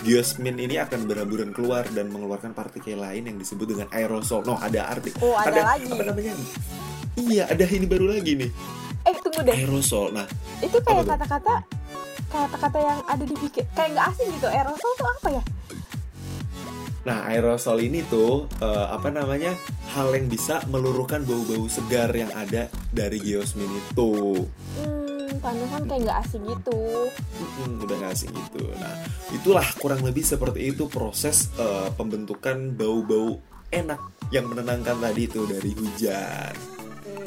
Geosmin 0.05 0.61
ini 0.61 0.77
akan 0.77 1.09
berhamburan 1.09 1.49
keluar 1.49 1.89
Dan 1.89 2.13
mengeluarkan 2.13 2.53
partikel 2.53 3.01
lain 3.01 3.25
yang 3.25 3.37
disebut 3.41 3.65
dengan 3.65 3.87
aerosol 3.89 4.45
No 4.45 4.55
ada 4.61 4.85
arti 4.93 5.09
Oh, 5.17 5.33
ada 5.33 5.75
lagi. 5.75 5.89
Apa 5.89 6.05
namanya 6.05 6.33
Iya 7.17 7.49
ada 7.49 7.65
ini 7.65 7.89
baru 7.89 8.13
lagi 8.13 8.37
nih 8.37 8.51
Eh, 9.05 9.13
tunggu 9.21 9.41
deh. 9.41 9.53
Aerosol 9.57 10.13
Nah 10.13 10.29
Itu 10.61 10.77
kayak 10.85 11.09
kata-kata 11.09 11.65
kata-kata 12.25 12.77
yang 12.83 12.99
ada 13.07 13.23
di 13.23 13.35
pikir 13.37 13.63
kayak 13.71 13.95
nggak 13.95 14.07
asing 14.11 14.27
gitu. 14.35 14.47
Aerosol 14.49 14.91
tuh 14.99 15.07
apa 15.07 15.27
ya? 15.39 15.43
Nah, 17.05 17.29
aerosol 17.29 17.77
ini 17.79 18.01
tuh 18.09 18.49
eh, 18.59 18.87
apa 18.91 19.07
namanya? 19.07 19.53
hal 19.95 20.11
yang 20.11 20.27
bisa 20.27 20.59
meluruhkan 20.67 21.23
bau-bau 21.23 21.71
segar 21.71 22.11
yang 22.11 22.27
ada 22.35 22.67
dari 22.91 23.15
geosmin 23.15 23.69
itu. 23.71 24.43
Hmm, 24.75 25.14
pantesan 25.39 25.83
kayak 25.87 26.01
nggak 26.07 26.19
asing 26.27 26.43
gitu. 26.43 26.81
Hmm, 27.61 27.81
udah 27.81 27.95
gak 28.01 28.11
asing 28.13 28.31
gitu. 28.35 28.61
Nah, 28.75 28.95
itulah 29.31 29.67
kurang 29.79 30.01
lebih 30.03 30.21
seperti 30.21 30.75
itu 30.75 30.85
proses 30.91 31.49
eh, 31.57 31.89
pembentukan 31.95 32.75
bau-bau 32.75 33.39
enak 33.71 33.99
yang 34.29 34.45
menenangkan 34.51 34.97
tadi 34.99 35.27
itu 35.27 35.47
dari 35.47 35.71
hujan. 35.73 36.74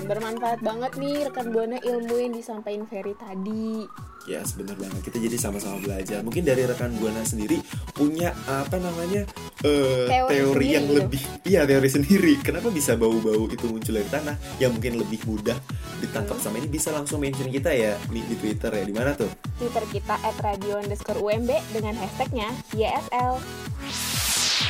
Bermanfaat 0.08 0.64
banget 0.64 0.92
nih 0.96 1.28
rekan 1.28 1.52
buana 1.52 1.76
ilmu 1.78 2.16
yang 2.16 2.32
disampaikan 2.32 2.88
Ferry 2.88 3.12
tadi. 3.12 3.84
Ya, 4.24 4.40
sebenar 4.40 4.76
banget. 4.76 5.04
Kita 5.04 5.20
jadi 5.20 5.36
sama-sama 5.36 5.80
belajar. 5.80 6.24
Mungkin 6.24 6.44
dari 6.44 6.64
rekan 6.64 6.96
buana 6.96 7.20
sendiri 7.22 7.60
punya 7.92 8.32
apa 8.44 8.76
namanya 8.76 9.28
eh, 9.60 10.08
Teori 10.08 10.32
teori, 10.32 10.66
yang 10.68 10.84
gitu. 10.84 10.96
lebih, 11.00 11.22
iya 11.44 11.68
teori 11.68 11.88
sendiri. 11.88 12.32
Kenapa 12.40 12.68
bisa 12.68 12.96
bau-bau 12.96 13.44
itu 13.48 13.68
muncul 13.68 13.96
dari 13.96 14.08
tanah? 14.08 14.36
Yang 14.56 14.70
mungkin 14.80 14.92
lebih 15.00 15.20
mudah 15.28 15.56
ditangkap 16.00 16.36
Hmm. 16.36 16.44
sama 16.44 16.56
ini 16.60 16.68
bisa 16.68 16.88
langsung 16.88 17.20
mention 17.20 17.48
kita 17.48 17.72
ya 17.72 17.96
di, 18.08 18.20
di 18.24 18.36
Twitter 18.36 18.72
ya. 18.72 18.84
Di 18.84 18.94
mana 18.96 19.12
tuh? 19.12 19.28
Twitter 19.56 19.84
kita 19.92 20.16
at 20.20 20.36
radio 20.40 20.80
underscore 20.80 21.20
UMB 21.20 21.52
dengan 21.72 21.96
hashtagnya 22.00 22.48
YSL. 22.72 23.36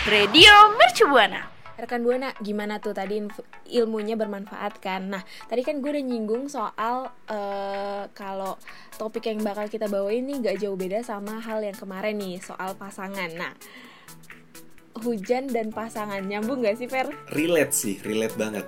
Radio 0.06 0.52
Mercubuana. 0.74 1.57
Rekan 1.78 2.02
Buana, 2.02 2.34
gimana 2.42 2.82
tuh 2.82 2.90
tadi 2.90 3.22
ilmunya 3.70 4.18
bermanfaat 4.18 4.82
kan? 4.82 5.14
Nah, 5.14 5.22
tadi 5.46 5.62
kan 5.62 5.78
gue 5.78 5.94
udah 5.94 6.02
nyinggung 6.02 6.50
soal 6.50 7.06
eh, 7.30 8.10
kalau 8.18 8.58
topik 8.98 9.30
yang 9.30 9.38
bakal 9.46 9.70
kita 9.70 9.86
bawa 9.86 10.10
ini 10.10 10.42
gak 10.42 10.58
jauh 10.58 10.74
beda 10.74 11.06
sama 11.06 11.38
hal 11.38 11.62
yang 11.62 11.78
kemarin 11.78 12.18
nih, 12.18 12.42
soal 12.42 12.74
pasangan. 12.74 13.30
Nah, 13.38 13.54
hujan 15.06 15.46
dan 15.46 15.70
pasangan 15.70 16.18
nyambung 16.26 16.66
gak 16.66 16.82
sih, 16.82 16.90
Fer? 16.90 17.14
Relate 17.30 17.70
sih, 17.70 18.02
relate 18.02 18.34
banget. 18.34 18.66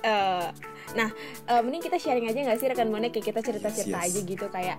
Eh, 0.00 0.48
nah, 0.96 1.12
eh, 1.52 1.60
mending 1.60 1.84
kita 1.84 2.00
sharing 2.00 2.32
aja 2.32 2.48
gak 2.48 2.58
sih 2.64 2.72
rekan 2.72 2.88
Buana 2.88 3.12
kayak 3.12 3.28
kita 3.28 3.40
cerita-cerita 3.44 4.00
Yes, 4.00 4.08
yes. 4.08 4.08
aja 4.08 4.20
gitu 4.24 4.46
kayak 4.48 4.76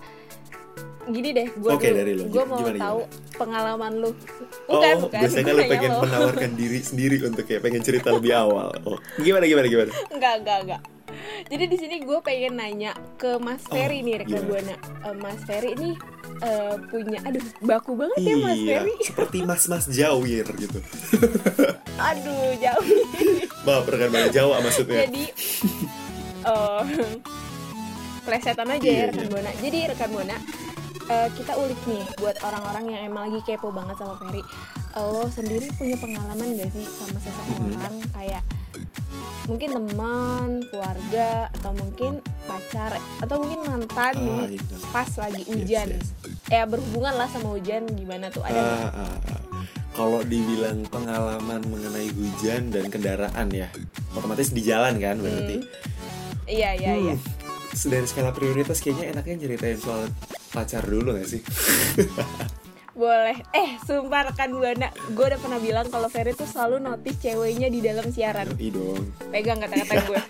gini 1.10 1.30
deh, 1.32 1.48
gue 1.50 1.70
Oke, 1.70 1.90
dari 1.90 2.14
lu. 2.14 2.28
gue 2.28 2.44
mau 2.44 2.60
Gimana, 2.60 2.80
tahu 2.80 3.00
pengalaman 3.34 3.94
lu. 3.98 4.12
Oh, 4.66 4.78
Bukan, 4.78 4.96
bukan. 5.04 5.20
biasanya 5.20 5.52
lu 5.52 5.60
nanya 5.60 5.72
pengen 5.72 5.92
lo. 5.92 6.00
menawarkan 6.02 6.52
diri 6.54 6.80
sendiri 6.80 7.16
untuk 7.22 7.44
kayak 7.44 7.62
pengen 7.62 7.82
cerita 7.82 8.10
lebih 8.10 8.32
awal. 8.32 8.70
Oh, 8.84 8.98
gimana 9.18 9.44
gimana 9.44 9.66
gimana? 9.66 9.92
Enggak, 10.10 10.34
enggak, 10.40 10.60
enggak. 10.64 10.82
Jadi 11.50 11.64
di 11.66 11.78
sini 11.78 11.96
gue 12.00 12.20
pengen 12.20 12.54
nanya 12.56 12.92
ke 13.16 13.36
Mas 13.38 13.66
Ferry 13.66 14.00
Oh, 14.00 14.06
nih 14.06 14.16
rekan 14.20 14.44
buana. 14.46 14.76
Eh, 14.78 15.16
Mas 15.16 15.42
Ferry 15.42 15.70
ini 15.74 15.90
eh, 16.40 16.76
punya, 16.86 17.20
aduh 17.24 17.42
baku 17.60 17.92
banget 17.96 18.20
ya 18.22 18.36
Mas 18.38 18.54
Iya, 18.56 18.68
Ferry. 18.78 18.94
seperti 19.02 19.38
mas-mas 19.42 19.86
Jawir 19.90 20.46
gitu. 20.54 20.80
Aduh 22.10 22.54
jauh. 22.56 22.86
Maaf 23.62 23.86
rekan 23.86 24.08
buana 24.08 24.30
Jawa 24.30 24.62
maksudnya. 24.62 25.04
Jadi, 25.04 25.24
eh 26.46 26.84
plesetan 28.26 28.70
aja 28.70 28.80
Iya, 28.80 28.94
ya 28.94 29.06
rekan 29.10 29.26
iya. 29.26 29.32
buana. 29.32 29.52
Jadi 29.58 29.80
rekan 29.90 30.10
buana, 30.14 30.38
eh, 31.10 31.30
kita 31.34 31.54
ulik 31.56 31.80
nih 31.84 32.04
buat 32.16 32.38
orang-orang 32.40 32.86
yang 32.88 33.02
emang 33.06 33.28
lagi 33.28 33.42
kepo 33.44 33.70
banget 33.70 33.98
sama 33.98 34.16
Ferry. 34.16 34.42
Eh, 34.90 35.04
Lo 35.04 35.26
sendiri 35.28 35.68
punya 35.74 35.98
pengalaman 35.98 36.48
gak 36.56 36.72
sih 36.72 36.86
sama 36.88 37.18
seseorang 37.18 37.58
Mm-hmm. 37.92 38.14
kayak 38.14 38.44
mungkin 39.46 39.70
teman, 39.74 40.50
keluarga, 40.64 41.30
atau 41.52 41.72
mungkin 41.74 42.12
pacar, 42.46 42.94
atau 43.18 43.36
mungkin 43.36 43.60
mantan 43.66 44.14
Ah, 44.14 44.46
nih 44.46 44.56
iya. 44.56 44.78
pas 44.92 45.10
lagi 45.18 45.42
hujan. 45.44 45.88
yes. 45.92 46.14
Ya 46.46 46.64
berhubungan 46.64 47.14
lah 47.16 47.26
sama 47.28 47.54
hujan 47.54 47.90
gimana 47.90 48.30
tuh 48.30 48.46
ada? 48.46 48.54
Ah, 48.56 48.90
ah, 48.94 49.18
ah. 49.26 49.64
Kalau 49.92 50.22
dibilang 50.22 50.86
pengalaman 50.86 51.66
mengenai 51.66 52.08
hujan 52.10 52.70
dan 52.70 52.88
kendaraan 52.88 53.50
ya, 53.50 53.68
otomatis 54.14 54.54
di 54.54 54.62
jalan 54.62 54.96
kan 54.96 55.18
berarti. 55.18 55.66
Iya 56.46 56.70
iya 56.78 56.94
iya. 56.96 57.16
Hmm, 57.18 57.90
Dari 57.90 58.06
skala 58.06 58.30
prioritas 58.30 58.80
kayaknya 58.80 59.14
enaknya 59.14 59.36
nyeritain 59.40 59.78
soal 59.78 60.06
pacar 60.50 60.84
dulu 60.84 61.14
gak 61.14 61.28
sih? 61.28 61.42
Boleh. 62.92 63.32
Eh, 63.52 63.80
sumpah 63.80 64.28
rekan 64.28 64.52
Buana, 64.52 64.92
gue 64.92 65.26
udah 65.26 65.40
pernah 65.40 65.56
bilang 65.58 65.88
kalau 65.88 66.06
Ferry 66.06 66.34
tuh 66.34 66.44
selalu 66.44 66.84
notice 66.84 67.16
ceweknya 67.18 67.68
di 67.68 67.80
dalam 67.80 68.12
siaran. 68.12 68.52
Ih 68.58 68.70
dong. 68.70 69.08
Pegang 69.30 69.56
kata-kata 69.58 70.04
gue. 70.04 70.20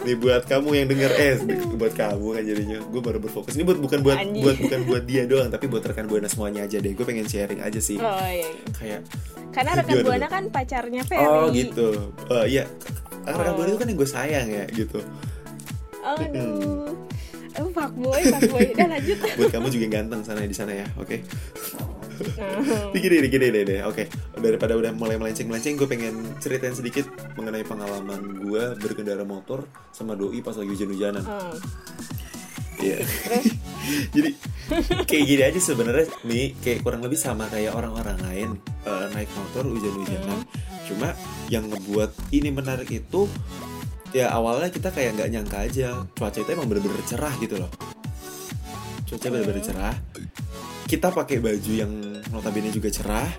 Nih 0.00 0.14
buat 0.14 0.46
kamu 0.46 0.68
yang 0.72 0.86
denger 0.88 1.12
eh 1.12 1.34
buat 1.74 1.92
kamu 1.92 2.26
kan 2.32 2.42
jadinya 2.42 2.78
gue 2.80 3.00
baru 3.02 3.18
berfokus 3.18 3.52
ini 3.52 3.62
buat 3.62 3.76
bukan 3.76 4.00
buat 4.00 4.16
Anjing. 4.16 4.40
buat 4.40 4.56
bukan 4.56 4.80
buat 4.86 5.02
dia 5.04 5.28
doang 5.28 5.52
tapi 5.52 5.68
buat 5.68 5.84
rekan 5.84 6.06
buana 6.06 6.24
semuanya 6.26 6.64
aja 6.64 6.78
deh 6.78 6.88
gue 6.90 7.04
pengen 7.04 7.28
sharing 7.28 7.60
aja 7.60 7.76
sih 7.76 8.00
Oh 8.00 8.08
iya. 8.22 8.48
iya. 8.48 8.48
kayak 8.72 9.00
Karena 9.52 9.76
rekan 9.76 9.96
Buana 10.00 10.26
kan 10.26 10.48
pacarnya 10.48 11.02
Ferry. 11.04 11.20
oh 11.22 11.52
gitu 11.52 11.88
oh 12.24 12.44
iya 12.46 12.64
rekan 13.20 13.52
Oh. 13.52 13.54
buana 13.54 13.68
itu 13.68 13.78
kan 13.78 13.88
yang 13.90 13.98
gue 13.98 14.08
sayang 14.08 14.46
ya 14.48 14.64
gitu 14.70 15.00
Aduh. 16.00 16.96
Oh, 17.60 17.68
fuckboy, 17.68 18.20
fuckboy. 18.24 18.64
Udah 18.72 18.88
lanjut. 18.88 19.18
buat 19.38 19.52
kamu 19.52 19.68
juga 19.68 19.86
ganteng 20.00 20.20
sana 20.24 20.48
di 20.48 20.56
sana 20.56 20.72
ya 20.72 20.86
oke 20.96 21.20
Nah, 22.20 22.60
Ini 22.92 22.98
gini 23.00 23.16
deh, 23.24 23.30
gini 23.32 23.46
deh, 23.48 23.62
deh. 23.64 23.80
Oke, 23.88 24.04
daripada 24.36 24.76
udah 24.76 24.92
mulai 24.92 25.16
melenceng-melenceng, 25.16 25.80
gue 25.80 25.88
pengen 25.88 26.36
ceritain 26.36 26.76
sedikit 26.76 27.08
mengenai 27.36 27.64
pengalaman 27.64 28.44
gue 28.44 28.76
berkendara 28.76 29.24
motor 29.24 29.64
sama 29.88 30.12
doi 30.12 30.44
pas 30.44 30.56
lagi 30.56 30.68
hujan-hujanan. 30.68 31.24
hmm. 31.24 31.56
Iya. 32.80 33.04
Jadi 34.16 34.30
kayak 35.04 35.24
gini 35.28 35.42
aja 35.44 35.60
sebenarnya 35.60 36.08
nih 36.24 36.56
kayak 36.64 36.80
kurang 36.80 37.04
lebih 37.04 37.20
sama 37.20 37.44
kayak 37.52 37.76
orang-orang 37.76 38.16
lain 38.24 38.48
eh, 38.88 39.06
naik 39.12 39.28
motor 39.36 39.68
hujan-hujanan. 39.68 40.40
Cuma 40.88 41.12
yang 41.52 41.68
ngebuat 41.68 42.32
ini 42.32 42.48
menarik 42.48 42.88
itu 42.88 43.28
ya 44.10 44.26
awalnya 44.28 44.68
kita 44.68 44.90
kayak 44.90 45.14
nggak 45.14 45.28
nyangka 45.30 45.58
aja 45.62 45.88
cuaca 46.12 46.38
itu 46.38 46.50
emang 46.50 46.66
bener-bener 46.66 46.98
cerah 47.04 47.34
gitu 47.38 47.58
loh. 47.58 47.70
Cuaca 49.04 49.26
bener-bener 49.26 49.62
cerah. 49.62 49.94
Kita 50.84 51.08
pakai 51.08 51.38
baju 51.38 51.72
yang 51.72 51.92
notabene 52.28 52.70
juga 52.70 52.90
cerah. 52.90 53.30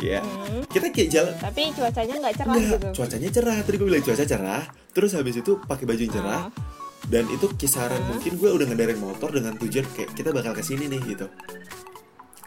Ya, 0.00 0.24
Hmm. 0.24 0.64
kita 0.64 0.88
kayak 0.88 1.08
jalan 1.12 1.34
Tapi 1.36 1.76
cuacanya 1.76 2.14
nggak 2.18 2.34
cerah 2.34 2.54
Enggak, 2.56 2.72
gitu. 2.72 2.88
cuacanya 2.96 3.28
cerah. 3.30 3.56
Tadi 3.60 3.76
gue 3.76 3.86
bilang 3.86 4.00
cuaca 4.00 4.24
cerah. 4.24 4.62
Terus 4.90 5.10
habis 5.12 5.36
itu 5.36 5.52
pakai 5.60 5.84
baju 5.84 6.00
yang 6.00 6.14
cerah. 6.14 6.40
Ah. 6.40 6.44
Dan 7.04 7.28
itu 7.28 7.46
kisaran 7.52 8.00
mungkin 8.06 8.32
gue 8.34 8.48
udah 8.48 8.64
ngendarin 8.64 8.96
motor 8.96 9.28
dengan 9.28 9.60
tujuan 9.60 9.84
kayak 9.92 10.10
kita 10.14 10.32
bakal 10.32 10.56
ke 10.56 10.62
sini 10.62 10.88
nih 10.88 11.00
gitu. 11.06 11.26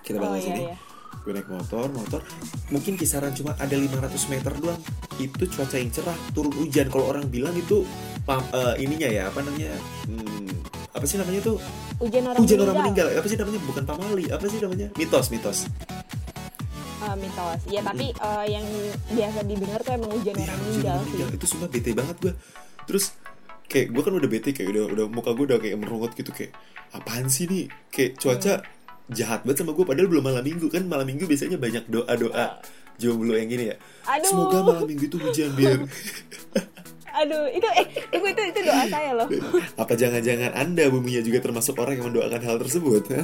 Kita 0.01 0.17
bakal 0.17 0.33
Oh, 0.33 0.41
ke 0.41 0.50
iya, 0.50 0.55
iya. 0.65 0.77
Gue 1.20 1.32
naik 1.32 1.48
motor, 1.48 1.88
motor 1.89 2.20
mungkin 2.67 2.93
kisaran 2.93 3.32
cuma 3.32 3.53
ada 3.55 3.72
500 3.72 3.93
meter 4.27 4.51
doang. 4.55 4.82
Itu 5.15 5.46
cuaca 5.48 5.75
yang 5.75 5.89
cerah, 5.89 6.17
turun 6.32 6.51
hujan. 6.53 6.88
Kalau 6.88 7.05
orang 7.08 7.25
bilang 7.25 7.53
itu 7.53 7.86
pam, 8.24 8.41
eh, 8.50 8.75
ininya 8.79 9.08
ya, 9.08 9.24
apa 9.25 9.39
namanya? 9.39 9.72
Hmm, 10.03 10.50
apa 10.89 11.03
sih 11.03 11.15
namanya 11.15 11.39
tuh? 11.43 11.58
Hujan 11.98 12.24
orang 12.25 12.39
Hujan 12.39 12.58
meninggal. 12.58 12.65
orang 12.65 12.77
meninggal. 12.84 13.08
Apa 13.13 13.27
sih 13.27 13.38
namanya? 13.38 13.60
Bukan 13.63 13.84
pamali. 13.84 14.25
Apa 14.27 14.46
sih 14.46 14.60
namanya? 14.60 14.88
Mitos, 14.93 15.25
mitos. 15.29 15.60
Eh, 17.00 17.15
mitos. 17.15 17.60
Ya, 17.67 17.82
tapi 17.82 18.05
eh, 18.10 18.46
yang 18.50 18.65
biasa 19.10 19.39
didengar 19.43 19.79
tuh 19.79 19.93
emang 19.93 20.12
hujan 20.12 20.34
Iya, 20.34 20.43
orang 20.46 20.60
hujan 20.60 20.63
meninggal 20.65 20.91
orang 20.91 21.03
sih. 21.03 21.12
meninggal. 21.13 21.29
Itu 21.34 21.46
sumpah 21.46 21.70
bete 21.70 21.91
banget 21.91 22.15
gue. 22.20 22.34
Terus 22.84 23.05
kayak 23.65 23.88
gue 23.89 24.01
kan 24.01 24.13
udah 24.13 24.29
bete 24.29 24.50
kayak 24.51 24.70
udah 24.70 24.84
udah 24.89 25.05
muka 25.08 25.29
gue 25.32 25.46
udah 25.46 25.58
kayak 25.58 25.77
merungut 25.77 26.12
gitu 26.12 26.29
kayak 26.29 26.51
apaan 26.91 27.25
sih 27.25 27.46
nih 27.46 27.63
kayak 27.88 28.17
cuaca 28.17 28.60
Hmm. 28.60 28.72
Jahat 29.13 29.46
banget 29.46 29.62
sama 29.62 29.72
gue 29.72 29.86
padahal 29.86 30.10
belum 30.10 30.24
malam 30.25 30.43
minggu 30.43 30.67
kan 30.67 30.84
malam 30.84 31.05
minggu 31.05 31.24
biasanya 31.24 31.55
banyak 31.55 31.86
doa 31.88 32.13
doa 32.13 32.48
jomblo 32.98 33.34
yang 33.34 33.48
gini 33.48 33.72
ya 33.72 33.75
Aduh. 34.05 34.27
semoga 34.27 34.58
malam 34.62 34.86
minggu 34.86 35.05
itu 35.08 35.17
hujan 35.17 35.53
biar 35.53 35.79
Aduh, 37.13 37.46
itu 37.46 37.67
eh 37.77 37.86
tunggu 38.10 38.25
itu 38.25 38.41
itu 38.41 38.60
doa 38.65 38.89
saya 38.89 39.13
loh. 39.13 39.29
apa 39.86 39.93
jangan-jangan 39.93 40.50
anda 40.58 40.89
buminya 40.89 41.22
juga 41.22 41.46
termasuk 41.46 41.77
orang 41.77 42.01
yang 42.01 42.10
mendoakan 42.10 42.41
hal 42.41 42.58
tersebut 42.58 43.03
ha? 43.13 43.22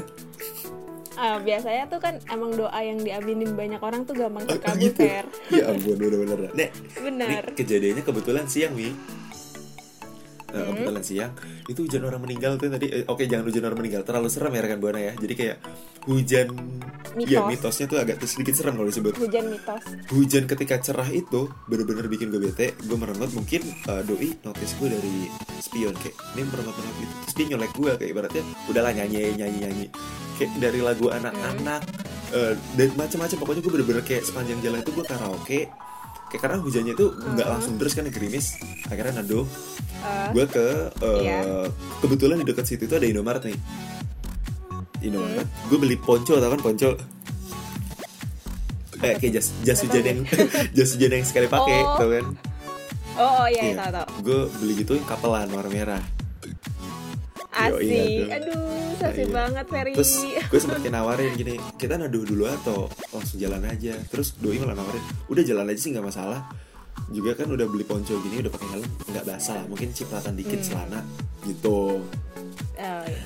Ah, 1.18 1.36
biasanya 1.42 1.90
tuh 1.90 1.98
kan 1.98 2.16
emang 2.30 2.54
doa 2.54 2.80
yang 2.80 2.96
diaminin 2.96 3.52
banyak 3.52 3.82
orang 3.82 4.06
tuh 4.06 4.14
gampang 4.14 4.46
Oh, 4.46 4.54
oh 4.54 4.54
terkabul, 4.56 4.80
gitu 4.80 5.02
Fer. 5.04 5.26
ya 5.52 5.64
ampun 5.68 5.98
bener-bener 5.98 6.54
Nek, 6.54 6.70
Benar. 6.96 7.44
Ini 7.44 7.58
kejadiannya 7.58 8.04
kebetulan 8.06 8.46
siang 8.46 8.72
wi 8.72 8.94
Nah, 10.50 10.60
Hmm. 10.60 10.74
kebetulan 10.74 11.04
siang 11.04 11.32
itu 11.66 11.80
hujan 11.84 12.02
orang 12.04 12.22
meninggal 12.22 12.52
tuh 12.56 12.68
tadi 12.68 12.88
eh, 12.90 13.04
oke 13.06 13.22
jangan 13.22 13.46
hujan 13.46 13.64
orang 13.64 13.80
meninggal. 13.80 14.02
Terlalu 14.02 14.28
serem 14.28 14.50
ya 14.50 14.62
rekan 14.62 14.80
buana 14.80 15.00
ya. 15.00 15.14
Jadi 15.14 15.34
kayak 15.36 15.58
hujan 16.04 16.48
Mitos. 17.10 17.30
ya 17.30 17.40
mitosnya 17.44 17.86
tuh 17.86 17.98
agak 17.98 18.18
sedikit 18.24 18.54
serem 18.54 18.74
kalau 18.74 18.88
disebut. 18.88 19.14
Hujan 19.16 19.46
mitos. 19.48 19.84
hujan 20.10 20.44
ketika 20.46 20.76
cerah 20.80 21.06
itu 21.08 21.42
bener-bener 21.66 22.06
bikin 22.06 22.30
gue 22.30 22.42
bete. 22.42 22.74
Gue 22.80 22.98
merengut 22.98 23.30
mungkin 23.32 23.62
eh, 23.66 24.02
doi 24.04 24.30
notice 24.40 24.74
gue 24.76 24.90
dari 24.90 25.16
spion 25.60 25.94
kayak 25.94 26.16
ini 26.34 26.42
merengut-merengut 26.44 26.98
gitu. 26.98 27.14
Terus 27.24 27.36
dia 27.36 27.46
nyolek 27.48 27.72
gue 27.72 27.92
kayak 27.96 28.10
ibaratnya 28.10 28.42
udahlah 28.66 28.92
nyanyi 28.92 29.34
nyanyi 29.36 29.58
nyanyi. 29.62 29.86
Kayak 30.36 30.52
dari 30.58 30.80
lagu 30.80 31.06
anak-anak 31.08 31.82
eh, 32.32 32.54
dan 32.74 32.90
macam-macam. 32.96 33.38
Pokoknya 33.38 33.62
gue 33.62 33.72
bener-bener 33.72 34.04
kayak 34.04 34.24
sepanjang 34.24 34.60
jalan 34.60 34.80
itu 34.80 34.92
gue 34.92 35.06
karaoke 35.06 35.62
kayak 36.30 36.42
karena 36.42 36.58
hujannya 36.58 36.94
itu 36.94 37.06
nggak 37.10 37.48
langsung 37.48 37.76
terus 37.76 37.92
kan 37.92 38.06
gerimis 38.08 38.56
akhirnya 38.86 39.22
neduh 39.22 39.46
Eh, 40.00 40.32
gue 40.32 40.46
ke 40.48 40.66
eh, 40.96 41.20
Iya. 41.20 41.68
kebetulan 42.00 42.40
di 42.40 42.48
dekat 42.48 42.64
situ 42.64 42.88
itu 42.88 42.96
ada 42.96 43.04
Indomaret 43.04 43.44
nih. 43.44 43.60
Indomaret. 45.02 45.44
Gue 45.68 45.76
beli 45.76 46.00
ponco 46.00 46.40
tau 46.40 46.48
kan 46.48 46.56
ponco? 46.56 46.96
Eh 49.00 49.16
kayak 49.16 49.32
jas 49.34 49.52
jas 49.60 49.80
hujan 49.80 50.00
yang 50.02 50.20
jas 50.78 50.96
hujan 50.96 51.12
yang 51.12 51.24
sekali 51.24 51.48
pakai 51.48 51.78
Oh. 51.80 51.96
tau 51.96 52.10
kan? 52.12 52.26
Oh, 53.16 53.44
oh 53.44 53.48
iya, 53.48 53.76
tahu 53.76 53.92
tahu. 53.92 54.08
gue 54.24 54.40
beli 54.56 54.74
gitu 54.78 54.96
kapelan 55.04 55.48
warna 55.50 55.68
merah 55.68 56.04
Asik. 57.60 57.84
iya. 57.84 58.26
Aduh, 58.40 58.80
sasi 58.96 59.24
iya. 59.24 59.32
banget 59.32 59.66
Ferry. 59.68 59.94
terus 59.96 60.12
gue 60.24 60.60
sempet 60.60 60.80
kayak 60.84 60.96
nawarin 60.96 61.32
gini 61.36 61.56
kita 61.76 61.94
naduh 61.96 62.24
dulu 62.24 62.44
atau 62.48 62.88
langsung 63.12 63.38
jalan 63.40 63.64
aja 63.66 63.96
terus 64.08 64.36
doi 64.38 64.60
malah 64.60 64.76
nawarin 64.76 65.04
udah 65.28 65.44
jalan 65.44 65.66
aja 65.68 65.80
sih 65.80 65.92
nggak 65.92 66.06
masalah 66.06 66.40
juga 67.10 67.32
kan 67.34 67.48
udah 67.48 67.66
beli 67.66 67.88
ponco 67.88 68.12
gini 68.20 68.44
udah 68.44 68.52
pakai 68.52 68.68
helm 68.76 68.90
nggak 69.08 69.26
basah 69.26 69.54
lah 69.56 69.66
mungkin 69.66 69.90
cipratan 69.92 70.36
dikit 70.36 70.60
celana 70.62 71.00
gitu 71.44 72.04
Oh, 72.80 73.04
iya. 73.04 73.20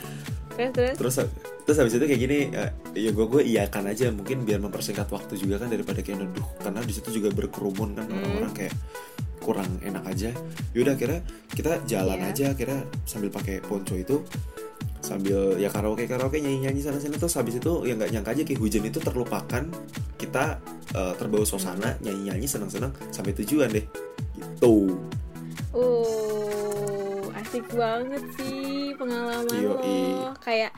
Terus 0.53 0.71
terus. 0.73 0.95
terus 0.97 1.15
terus 1.63 1.77
habis 1.77 1.93
itu 1.93 2.05
kayak 2.05 2.21
gini 2.21 2.37
eh, 2.51 2.69
ya 2.97 3.09
gue 3.13 3.25
gue 3.25 3.41
iyakan 3.45 3.83
aja 3.87 4.09
mungkin 4.09 4.43
biar 4.43 4.59
mempersingkat 4.59 5.07
waktu 5.09 5.37
juga 5.37 5.61
kan 5.61 5.69
daripada 5.69 6.01
kayak 6.01 6.25
neduh 6.25 6.47
karena 6.59 6.81
di 6.81 6.93
situ 6.93 7.21
juga 7.21 7.29
berkerumun 7.31 7.95
kan 7.95 8.05
orang-orang 8.09 8.53
kayak 8.53 8.73
kurang 9.43 9.67
enak 9.83 10.07
aja 10.07 10.31
yaudah 10.71 10.95
kira 10.95 11.19
kita 11.51 11.83
jalan 11.83 12.15
Iya. 12.17 12.31
aja 12.31 12.47
kira 12.55 12.79
sambil 13.03 13.27
pakai 13.27 13.59
ponco 13.59 13.93
itu 13.93 14.23
sambil 15.03 15.59
ya 15.59 15.67
karaoke 15.67 16.07
karaoke 16.07 16.39
nyanyi 16.39 16.63
nyanyi 16.63 16.79
sana 16.79 16.95
sini 16.95 17.19
terus 17.19 17.35
habis 17.35 17.59
itu 17.59 17.83
ya 17.83 17.91
nggak 17.93 18.09
nyangka 18.09 18.31
aja 18.31 18.43
kayak 18.43 18.57
hujan 18.57 18.83
itu 18.83 18.97
terlupakan 18.97 19.63
kita 20.15 20.63
eh, 20.95 21.13
terbawa 21.19 21.43
suasana 21.43 21.99
nyanyi 21.99 22.31
nyanyi 22.31 22.47
senang 22.47 22.71
senang 22.71 22.95
sampai 23.11 23.35
tujuan 23.35 23.67
deh 23.69 23.83
gitu 24.33 24.95
Uh, 25.73 27.33
asik 27.33 27.65
banget 27.73 28.21
sih 28.37 28.93
pengalaman 28.93 29.49
Yoi. 29.57 29.73
lo. 30.21 30.29
Kayak 30.37 30.69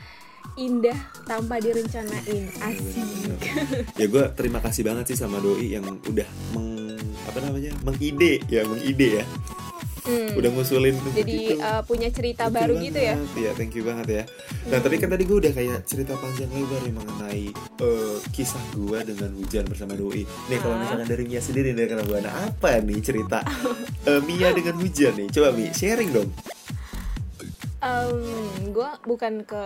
indah 0.56 0.96
tanpa 1.22 1.60
direncanain. 1.60 2.48
Asik. 2.64 3.36
ya 3.92 4.06
gue 4.08 4.24
terima 4.32 4.56
kasih 4.58 4.88
banget 4.88 5.12
sih 5.12 5.18
sama 5.20 5.36
doi 5.36 5.68
yang 5.68 5.84
udah 6.00 6.24
meng 6.50 6.75
apa 7.26 7.38
namanya 7.42 7.74
mengide 7.82 8.40
ya 8.46 8.62
mengide 8.64 9.22
ya 9.22 9.26
Hmm. 10.06 10.38
Udah 10.38 10.54
ngusulin 10.54 10.94
Jadi 11.10 11.58
begitu. 11.58 11.58
eh, 11.58 11.82
punya 11.82 12.08
cerita 12.14 12.46
Betul 12.46 12.54
baru 12.62 12.74
gitu 12.78 12.94
ya. 12.94 13.18
banget. 13.18 13.34
Iya, 13.34 13.50
thank 13.58 13.74
you 13.74 13.82
banget 13.82 14.06
ya. 14.06 14.22
Nah, 14.70 14.78
tadi 14.78 15.02
kan 15.02 15.10
tadi 15.10 15.26
gue 15.26 15.34
udah 15.34 15.50
kayak 15.50 15.82
cerita 15.82 16.14
panjang 16.14 16.46
lebar 16.46 16.78
ya 16.78 16.92
mengenai 16.94 17.44
eh, 17.82 18.16
kisah 18.30 18.62
gue 18.70 18.98
dengan 19.02 19.34
hujan 19.34 19.66
bersama 19.66 19.98
doi. 19.98 20.22
Nih 20.22 20.58
kalau 20.62 20.78
misalkan 20.78 21.10
dari 21.10 21.26
Mia 21.26 21.42
sendiri 21.42 21.74
dari 21.74 21.90
kenal 21.90 22.06
Buana 22.06 22.30
apa 22.30 22.78
nih 22.78 23.02
cerita 23.02 23.42
eh, 24.06 24.22
Mia 24.22 24.54
dengan 24.54 24.78
hujan 24.78 25.12
nih? 25.12 25.26
Coba 25.26 25.48
Mi, 25.50 25.74
sharing 25.74 26.10
dong. 26.14 26.30
gue 28.68 28.90
bukan 29.02 29.42
ke 29.42 29.62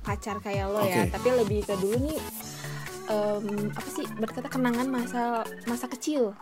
pacar 0.00 0.40
kayak 0.40 0.64
lo 0.66 0.80
ya, 0.82 1.04
Oke. 1.04 1.12
tapi 1.12 1.28
lebih 1.34 1.60
ke 1.64 1.76
dulu 1.76 2.08
nih 2.08 2.20
em, 3.06 3.44
apa 3.68 3.88
sih 3.90 4.08
berkata 4.16 4.48
kenangan 4.48 4.86
masa 4.86 5.22
masa 5.64 5.84
kecil. 5.84 6.32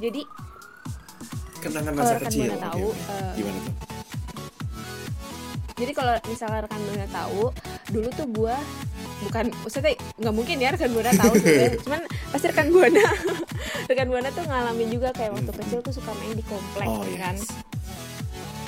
Jadi 0.00 0.22
Kenangan 1.60 1.92
Kalau 1.92 2.00
masa 2.00 2.16
rekan 2.16 2.30
kecil. 2.30 2.48
Oke, 2.48 2.56
tahu, 2.58 2.86
oke. 2.88 3.04
eh, 3.06 3.32
Gimana 3.36 3.58
tuh? 3.60 3.74
jadi 5.76 5.92
kalau 5.92 6.12
misalnya 6.26 6.60
rekan 6.60 6.80
buana 6.82 7.08
tahu, 7.08 7.44
dulu 7.88 8.08
tuh 8.10 8.26
gue 8.28 8.56
bukan 9.22 9.44
maksudnya 9.58 9.92
nggak 10.14 10.34
mungkin 10.34 10.56
ya 10.56 10.68
rekan 10.70 10.90
buana 10.90 11.12
tahu 11.14 11.32
sebenarnya. 11.34 11.78
cuman 11.84 12.00
pasti 12.30 12.46
rekan 12.48 12.68
buana 12.68 13.04
rekan 13.88 14.06
buana 14.06 14.28
tuh 14.30 14.44
ngalamin 14.44 14.88
juga 14.90 15.08
kayak 15.10 15.32
waktu 15.32 15.52
kecil 15.54 15.80
tuh 15.80 15.94
suka 15.94 16.12
main 16.14 16.32
di 16.32 16.44
komplek 16.44 16.84
Oh, 16.84 17.00
kan 17.14 17.32
yes. 17.32 17.48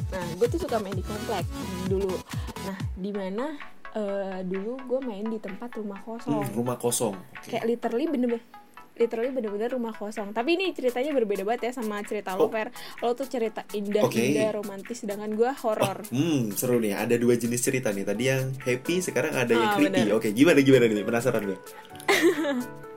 Nah, 0.08 0.24
gue 0.36 0.46
tuh 0.46 0.60
suka 0.60 0.76
main 0.76 0.92
di 0.92 1.00
komplek 1.00 1.44
dulu. 1.86 2.16
Nah, 2.62 2.76
di 2.94 3.10
mana 3.10 3.56
eh, 3.90 4.40
dulu 4.42 4.76
gue 4.82 5.00
main 5.02 5.24
di 5.24 5.36
tempat 5.36 5.72
rumah 5.74 6.00
kosong. 6.00 6.36
Hmm, 6.38 6.52
rumah 6.54 6.76
kosong. 6.76 7.12
Oke. 7.16 7.48
Kayak 7.50 7.64
literally 7.66 8.04
bener-bener 8.06 8.44
literally 8.94 9.30
bener-bener 9.30 9.68
rumah 9.68 9.90
kosong. 9.90 10.30
Tapi 10.30 10.54
ini 10.54 10.70
ceritanya 10.70 11.10
berbeda 11.12 11.42
banget 11.42 11.68
ya 11.68 11.80
sama 11.80 12.00
cerita 12.02 12.32
lo, 12.32 12.46
Oh. 12.46 12.48
Fer. 12.48 12.68
Lo 12.98 13.12
tuh 13.12 13.24
cerita 13.24 13.64
indah-indah, 13.68 14.52
romantis, 14.52 15.00
sedangkan 15.00 15.32
gue 15.32 15.50
horor. 15.58 16.04
Hmm, 16.08 16.52
seru 16.52 16.76
nih. 16.76 16.94
Ada 16.94 17.16
dua 17.16 17.34
jenis 17.34 17.58
cerita 17.58 17.88
nih. 17.88 18.04
Tadi 18.04 18.24
yang 18.24 18.52
happy, 18.58 19.00
sekarang 19.00 19.32
ada 19.32 19.50
yang 19.50 19.64
Ah, 19.66 19.76
creepy. 19.76 19.88
bener. 19.90 20.06
Oke, 20.12 20.28
gimana 20.30 20.60
gimana 20.60 20.84
nih? 20.86 21.02
Penasaran 21.02 21.42
gue. 21.44 21.58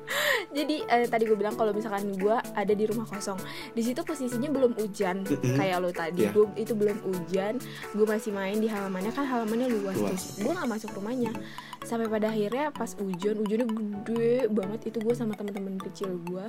Jadi 0.56 0.88
eh, 0.88 1.08
tadi 1.12 1.28
gue 1.28 1.36
bilang 1.36 1.60
kalau 1.60 1.76
misalkan 1.76 2.16
gue 2.16 2.32
ada 2.32 2.74
di 2.74 2.88
rumah 2.88 3.04
kosong, 3.04 3.36
di 3.76 3.84
situ 3.84 4.00
posisinya 4.08 4.48
belum 4.48 4.80
hujan 4.80 5.28
kayak 5.60 5.78
lo 5.84 5.92
tadi. 5.92 6.24
Iya. 6.24 6.32
Gue 6.32 6.48
itu 6.56 6.72
belum 6.72 7.04
hujan, 7.04 7.60
gue 7.92 8.06
masih 8.08 8.32
main 8.32 8.56
di 8.56 8.72
halamannya 8.72 9.12
kan 9.12 9.28
halamannya 9.28 9.68
luas, 9.68 10.00
Luas. 10.00 10.40
tuh. 10.40 10.48
Gue 10.48 10.52
nggak 10.56 10.70
masuk 10.72 10.90
rumahnya. 10.96 11.36
Sampai 11.84 12.08
pada 12.08 12.32
akhirnya 12.32 12.72
pas 12.72 12.96
hujan, 12.96 13.36
hujannya 13.44 13.68
gede 14.08 14.48
banget 14.48 14.96
itu 14.96 14.98
gue 15.04 15.14
sama 15.14 15.36
teman-teman 15.36 15.76
kecil 15.92 16.16
gue. 16.24 16.48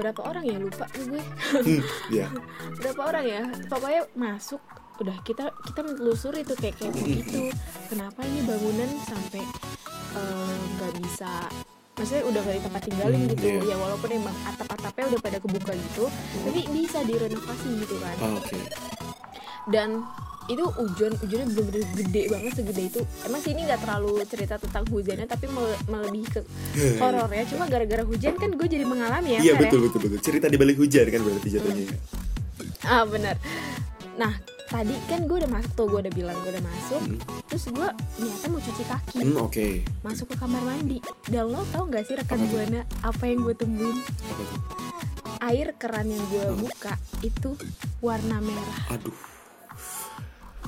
Berapa 0.00 0.20
orang 0.24 0.44
ya 0.48 0.56
lupa 0.56 0.88
gue. 0.96 1.20
Hmm, 1.52 1.80
ya. 2.08 2.32
Berapa 2.80 3.00
orang 3.04 3.24
ya? 3.28 3.42
Pokoknya 3.68 4.02
masuk 4.16 4.64
udah 4.96 5.16
kita 5.28 5.52
kita 5.60 5.84
menelusuri 5.84 6.40
tuh 6.40 6.56
kayak 6.56 6.80
kayak 6.80 6.96
gitu. 6.96 7.52
Kenapa 7.92 8.24
ini 8.24 8.40
bangunan 8.48 8.90
sampai 9.04 9.44
eh, 10.16 10.56
nggak 10.80 10.92
bisa 11.04 11.32
maksudnya 11.96 12.24
udah 12.24 12.40
gak 12.42 12.54
di 12.54 12.62
tempat 12.62 12.82
tinggalin 12.82 13.18
Hmm, 13.18 13.30
gitu 13.32 13.44
iya. 13.46 13.60
ya 13.64 13.76
walaupun 13.76 14.08
emang 14.12 14.36
atap-atapnya 14.44 15.04
udah 15.08 15.20
pada 15.22 15.38
kebuka 15.38 15.72
gitu 15.72 16.04
tapi 16.44 16.60
bisa 16.70 16.98
direnovasi 17.02 17.68
gitu 17.80 17.94
kan 17.96 18.16
Oh, 18.18 18.36
Oke. 18.36 18.58
dan 19.66 19.88
itu 20.46 20.62
hujan 20.62 21.10
hujannya 21.16 21.46
bener-bener 21.48 21.82
gede 21.96 22.22
banget 22.28 22.52
segede 22.54 22.82
itu 22.86 23.00
emang 23.24 23.40
sih 23.40 23.50
ini 23.50 23.66
nggak 23.66 23.80
terlalu 23.80 24.10
cerita 24.22 24.54
tentang 24.56 24.84
hujannya 24.86 25.26
tapi 25.26 25.48
mele- 25.48 25.82
melebihi 25.86 26.26
ke 26.28 26.40
horor 26.96 27.26
ya 27.28 27.42
cuma 27.46 27.66
gara-gara 27.66 28.04
hujan 28.04 28.34
kan 28.34 28.50
gue 28.50 28.68
jadi 28.68 28.84
mengalami 28.84 29.28
ya 29.32 29.40
Iya 29.42 29.52
ya. 29.52 29.58
betul 29.58 29.78
betul 29.82 30.00
betul. 30.06 30.18
Cerita 30.22 30.46
di 30.46 30.54
balik 30.54 30.76
hujan 30.76 31.02
kan 31.04 31.18
berarti 31.18 31.48
jatuhnya. 31.50 31.84
ya. 31.84 31.96
ah 32.86 33.02
benar 33.04 33.34
nah 34.14 34.32
tadi 34.66 34.94
kan 35.06 35.24
gue 35.24 35.36
udah 35.36 35.50
masuk 35.50 35.72
tuh 35.74 35.86
gue 35.86 36.00
udah 36.00 36.12
bilang 36.12 36.36
gue 36.38 36.50
udah 36.50 36.64
masuk 36.64 37.00
Hmm. 37.00 37.18
terus 37.46 37.64
gue 37.68 37.88
niatnya 38.16 38.48
mau 38.48 38.60
cuci 38.60 38.84
kaki 38.84 39.18
Hmm, 39.20 39.38
oke. 39.40 39.66
masuk 40.02 40.26
ke 40.26 40.36
kamar 40.36 40.62
mandi 40.62 40.98
dan 41.24 41.46
lo 41.46 41.62
tau 41.68 41.84
gak 41.84 42.02
sih 42.02 42.14
rekan 42.14 42.40
buana 42.44 42.82
apa 43.00 43.24
yang 43.24 43.40
gue 43.40 43.54
temuin 43.54 43.98
air 45.40 45.70
keran 45.74 46.08
yang 46.08 46.24
gue 46.28 46.44
Hmm. 46.44 46.58
buka 46.58 46.92
itu 47.20 47.50
warna 47.98 48.38
merah 48.38 48.82
Aduh. 48.90 49.14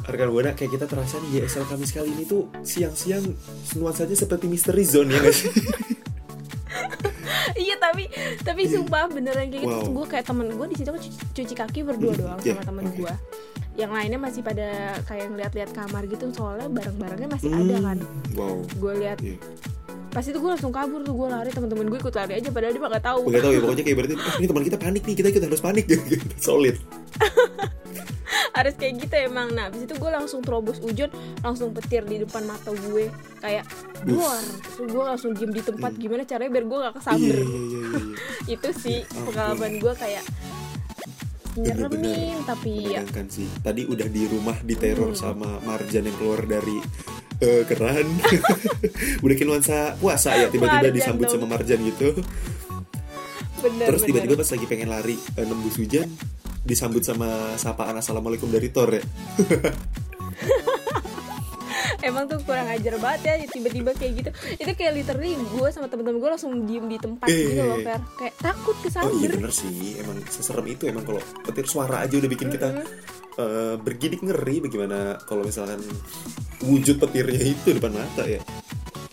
Rekan 0.00 0.30
Buana 0.30 0.54
kayak 0.54 0.72
kita 0.72 0.86
terasa 0.86 1.20
nih 1.20 1.42
YSL 1.42 1.66
Kamis 1.66 1.90
kali 1.90 2.08
ini 2.08 2.24
tuh 2.24 2.48
siang-siang 2.62 3.28
nuansanya 3.74 4.14
seperti 4.14 4.46
Misteri 4.46 4.80
Zone 4.82 5.10
ya 5.10 5.20
sih? 5.28 5.52
iya 7.58 7.76
tapi 7.76 8.06
tapi 8.40 8.62
sumpah 8.66 9.08
beneran 9.08 9.48
kayak 9.48 9.58
gitu 9.58 9.68
Wow. 9.68 9.92
gue 9.92 10.06
kayak 10.08 10.24
temen 10.24 10.46
gue 10.48 10.66
di 10.66 10.76
situ 10.76 10.88
cuci, 10.88 11.10
cuci 11.34 11.54
kaki 11.54 11.80
berdua 11.82 12.10
Hmm, 12.10 12.20
doang 12.24 12.38
iya, 12.40 12.54
sama 12.54 12.62
temen 12.64 12.84
oke. 12.86 12.96
gue 12.96 13.12
yang 13.78 13.88
lainnya 13.88 14.18
masih 14.18 14.42
pada 14.42 14.66
kayak 15.04 15.30
ngeliat-liat 15.30 15.70
kamar 15.70 16.02
gitu 16.04 16.28
soalnya 16.30 16.66
barang-barangnya 16.68 17.28
masih 17.30 17.46
Hmm, 17.48 17.62
ada 17.62 17.76
kan 17.80 17.98
Wow. 18.34 18.58
gue 18.66 18.92
lihat 18.98 19.18
Iya. 19.20 19.38
pas 20.08 20.24
itu 20.24 20.34
gue 20.34 20.50
langsung 20.50 20.68
kabur 20.70 21.00
tuh 21.00 21.14
gue 21.14 21.28
lari 21.28 21.48
temen-temen 21.48 21.86
gue 21.86 21.98
ikut 22.00 22.10
lari 22.12 22.32
aja 22.34 22.48
padahal 22.48 22.72
dia 22.72 22.80
mah 22.80 22.90
gak 22.90 23.06
tahu 23.06 23.20
Gak 23.28 23.38
tau 23.40 23.52
ya 23.52 23.60
pokoknya 23.60 23.84
kayak 23.84 23.96
berarti 23.96 24.14
"Ah, 24.16 24.34
ini 24.34 24.46
teman 24.46 24.62
kita 24.64 24.76
panik 24.76 25.02
nih 25.04 25.14
kita 25.14 25.28
ikut 25.30 25.42
harus 25.44 25.62
panik 25.62 25.84
gitu 25.86 26.02
solid. 26.42 26.74
harus 28.50 28.74
kayak 28.74 28.98
gitu 28.98 29.14
emang 29.20 29.54
nah 29.54 29.70
abis 29.70 29.86
itu 29.86 29.94
gue 29.94 30.10
langsung 30.10 30.42
terobos 30.42 30.78
hujan 30.80 31.06
langsung 31.40 31.70
petir 31.70 32.02
di 32.02 32.18
depan 32.18 32.42
mata 32.42 32.70
gue 32.72 33.06
kayak 33.38 33.62
luar 34.04 34.42
terus 34.68 34.88
gue 34.88 35.04
langsung 35.04 35.30
diem 35.32 35.52
di 35.52 35.62
tempat 35.62 35.94
gimana 35.94 36.22
caranya 36.24 36.50
biar 36.52 36.64
gue 36.64 36.78
gak 36.80 36.90
Hmm. 36.90 36.98
Kesamber 36.98 37.36
iya 37.36 37.46
iya 37.46 37.80
iya. 37.86 38.52
itu 38.54 38.68
sih 38.74 38.98
ampun. 39.04 39.22
pengalaman 39.24 39.72
gue 39.78 39.92
kayak 39.94 40.24
nyeremin 41.58 42.38
tapi 42.42 42.94
ya 42.94 43.02
sih. 43.28 43.48
Tadi 43.60 43.82
udah 43.84 44.06
di 44.06 44.22
rumah 44.26 44.56
diteror 44.60 45.12
Hmm. 45.12 45.18
sama 45.18 45.58
Marjan 45.62 46.06
yang 46.06 46.16
keluar 46.16 46.42
dari 46.42 46.78
eh, 47.38 47.62
keran. 47.64 48.06
udah 49.24 49.34
kayak 49.34 49.48
nuansa 49.48 49.94
puasa 49.96 50.34
ya 50.34 50.46
tiba-tiba 50.48 50.90
disambut 50.90 51.26
dong. 51.26 51.42
sama 51.42 51.46
Marjan 51.50 51.80
gitu. 51.82 52.18
bener 53.58 53.86
Terus 53.90 54.02
tiba-tiba 54.06 54.34
pas 54.38 54.50
lagi 54.54 54.66
pengen 54.70 54.88
lari 54.88 55.16
eh, 55.34 55.42
nembus 55.42 55.76
hujan 55.76 56.06
disambut 56.62 57.02
sama 57.02 57.56
sapaan 57.56 57.96
assalamualaikum 57.96 58.46
dari 58.46 58.68
Thor 58.68 58.90
ya. 58.92 59.02
emang 62.08 62.24
tuh 62.24 62.40
kurang 62.42 62.66
ajar 62.66 62.96
banget 62.96 63.20
ya 63.22 63.46
tiba-tiba 63.46 63.90
kayak 63.92 64.12
gitu 64.16 64.30
itu 64.56 64.70
kayak 64.72 64.92
literally 64.94 65.36
gue 65.36 65.68
sama 65.68 65.86
temen-temen 65.86 66.18
gue 66.18 66.30
langsung 66.30 66.52
diem 66.64 66.84
di 66.84 66.96
tempat 66.96 67.26
Eh. 67.26 67.52
gitu 67.52 67.62
loh 67.62 67.78
Fer 67.78 68.00
kayak 68.16 68.34
takut 68.38 68.72
Oh 68.72 68.80
iya 68.80 68.84
kesamber 68.84 69.30
bener 69.36 69.52
sih, 69.52 69.76
emang 69.96 70.16
seserem 70.24 70.66
itu 70.66 70.84
emang 70.84 71.04
kalau 71.04 71.18
petir 71.42 71.64
suara 71.64 72.02
aja 72.02 72.14
udah 72.14 72.26
bikin 72.26 72.48
kita 72.48 72.68
eh, 73.36 73.74
bergidik 73.76 74.18
ngeri. 74.20 74.58
Bagaimana 74.60 74.98
kalau 75.22 75.42
misalkan 75.42 75.78
wujud 76.60 76.98
petirnya 76.98 77.42
itu 77.44 77.70
depan 77.70 77.92
mata 77.92 78.24
ya? 78.24 78.42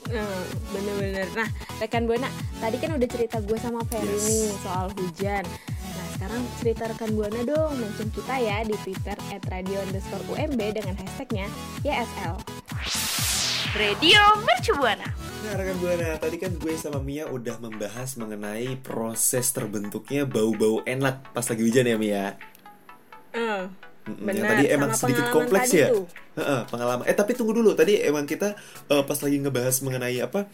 Nah, 0.05 0.41
bener-bener. 0.69 1.27
Nah, 1.34 1.49
rekan 1.77 2.05
Buana, 2.05 2.29
tadi 2.55 2.77
kan 2.77 2.93
udah 2.93 3.05
cerita 3.05 3.38
gue 3.39 3.58
sama 3.58 3.81
Ferry 3.86 4.05
Yes. 4.08 4.23
nih 4.23 4.49
soal 4.62 4.88
hujan. 4.93 5.43
Nah, 5.67 6.05
sekarang 6.13 6.41
cerita 6.55 6.84
rekan 6.88 7.12
Buana 7.12 7.41
dong, 7.41 7.73
mention 7.75 8.10
kita 8.10 8.34
ya 8.38 8.62
di 8.62 8.77
Twitter 8.81 9.17
@radio 9.43 9.77
underscore 9.84 10.25
UMB 10.27 10.62
dengan 10.71 10.93
hashtagnya 10.95 11.49
YSL. 11.81 12.38
Radio 13.75 14.15
Mercubuana. 14.41 15.03
Nah 15.43 15.53
rekan 15.53 15.77
buana, 15.77 16.15
tadi 16.15 16.38
kan 16.38 16.51
gue 16.53 16.73
sama 16.73 16.97
Mia 16.97 17.27
udah 17.27 17.59
membahas 17.59 18.15
mengenai 18.15 18.79
proses 18.79 19.51
terbentuknya 19.51 20.23
bau-bau 20.23 20.79
enak 20.81 21.31
pas 21.31 21.43
lagi 21.43 21.61
hujan 21.61 21.85
ya 21.85 21.95
Mia. 21.95 22.25
Eh, 23.29 23.67
Mm-mm, 24.05 24.21
Benar, 24.21 24.31
yang 24.33 24.45
tadi 24.47 24.63
emang 24.69 24.89
sama 24.91 25.01
sedikit 25.03 25.27
kompleks 25.29 25.69
ya. 25.71 25.91
tuh. 25.91 26.07
Heeh, 26.35 26.61
pengalaman. 26.65 27.03
Eh 27.03 27.13
tapi 27.13 27.33
tunggu 27.33 27.51
dulu, 27.51 27.73
tadi 27.73 27.99
emang 27.99 28.23
kita 28.23 28.55
eh, 28.88 29.03
pas 29.03 29.19
lagi 29.19 29.38
ngebahas 29.38 29.75
mengenai 29.81 30.17
apa 30.19 30.47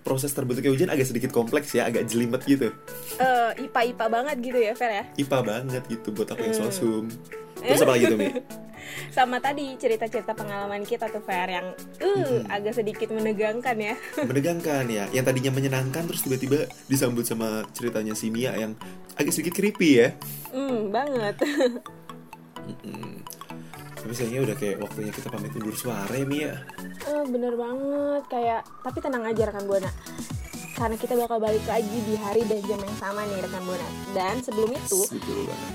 proses 0.00 0.32
terbentuknya 0.32 0.72
hujan 0.72 0.88
agak 0.88 1.06
sedikit 1.06 1.30
kompleks 1.30 1.70
ya, 1.70 1.84
agak 1.84 2.06
jelimet 2.06 2.42
gitu. 2.42 2.72
eh, 3.16 3.50
IPA-IPA 3.60 4.06
banget 4.08 4.36
gitu 4.40 4.58
ya, 4.58 4.72
Fer 4.72 4.90
ya. 4.90 5.04
IPA 5.14 5.38
banget 5.44 5.82
gitu 5.88 6.08
buat 6.10 6.26
aku 6.26 6.42
yang 6.42 6.56
Hmm. 6.56 6.66
sosum. 6.66 7.04
Terus 7.64 7.80
apa 7.80 7.92
lagi 7.92 8.04
tuh 8.06 8.18
Mi? 8.18 8.28
Sama 9.08 9.38
tadi 9.38 9.72
cerita-cerita 9.74 10.32
pengalaman 10.32 10.82
kita 10.82 11.06
tuh 11.06 11.20
Fer 11.20 11.48
yang 11.48 11.66
uh 11.98 12.36
agak 12.48 12.74
sedikit 12.74 13.08
menegangkan 13.08 13.76
ya. 13.76 13.94
menegangkan 14.28 14.84
ya 14.84 15.04
yang 15.10 15.22
tadinya 15.22 15.48
menyenangkan 15.50 16.04
terus 16.04 16.20
tiba-tiba 16.20 16.64
disambut 16.86 17.22
sama 17.22 17.46
ceritanya 17.70 18.12
si 18.12 18.28
Mia 18.28 18.52
yang 18.52 18.72
agak 19.14 19.30
sedikit 19.30 19.54
creepy 19.54 19.90
ya 19.98 20.08
Hmm, 20.48 20.90
banget. 20.90 21.36
Mm-mm. 22.62 23.18
tapi 23.92 24.12
sayangnya 24.12 24.40
udah 24.44 24.56
kayak 24.56 24.76
waktunya 24.78 25.10
kita 25.10 25.28
pamit 25.28 25.50
undur 25.52 25.72
suara 25.72 26.10
ya 26.10 26.22
Mia 26.24 26.52
Eh, 27.02 27.24
bener 27.24 27.54
banget 27.54 28.22
kayak 28.28 28.60
tapi 28.80 28.98
tenang 28.98 29.24
aja 29.24 29.42
rekan 29.44 29.64
buana 29.64 29.90
karena 30.72 30.96
kita 30.96 31.14
bakal 31.16 31.38
balik 31.38 31.62
lagi 31.64 31.98
di 32.02 32.14
hari 32.16 32.42
dan 32.44 32.58
jam 32.62 32.78
yang 32.78 32.96
sama 32.96 33.22
nih 33.24 33.38
rekan 33.40 33.62
buana 33.62 33.86
dan 34.12 34.38
sebelum 34.38 34.70
itu 34.70 35.00
betul 35.08 35.40
banget 35.44 35.72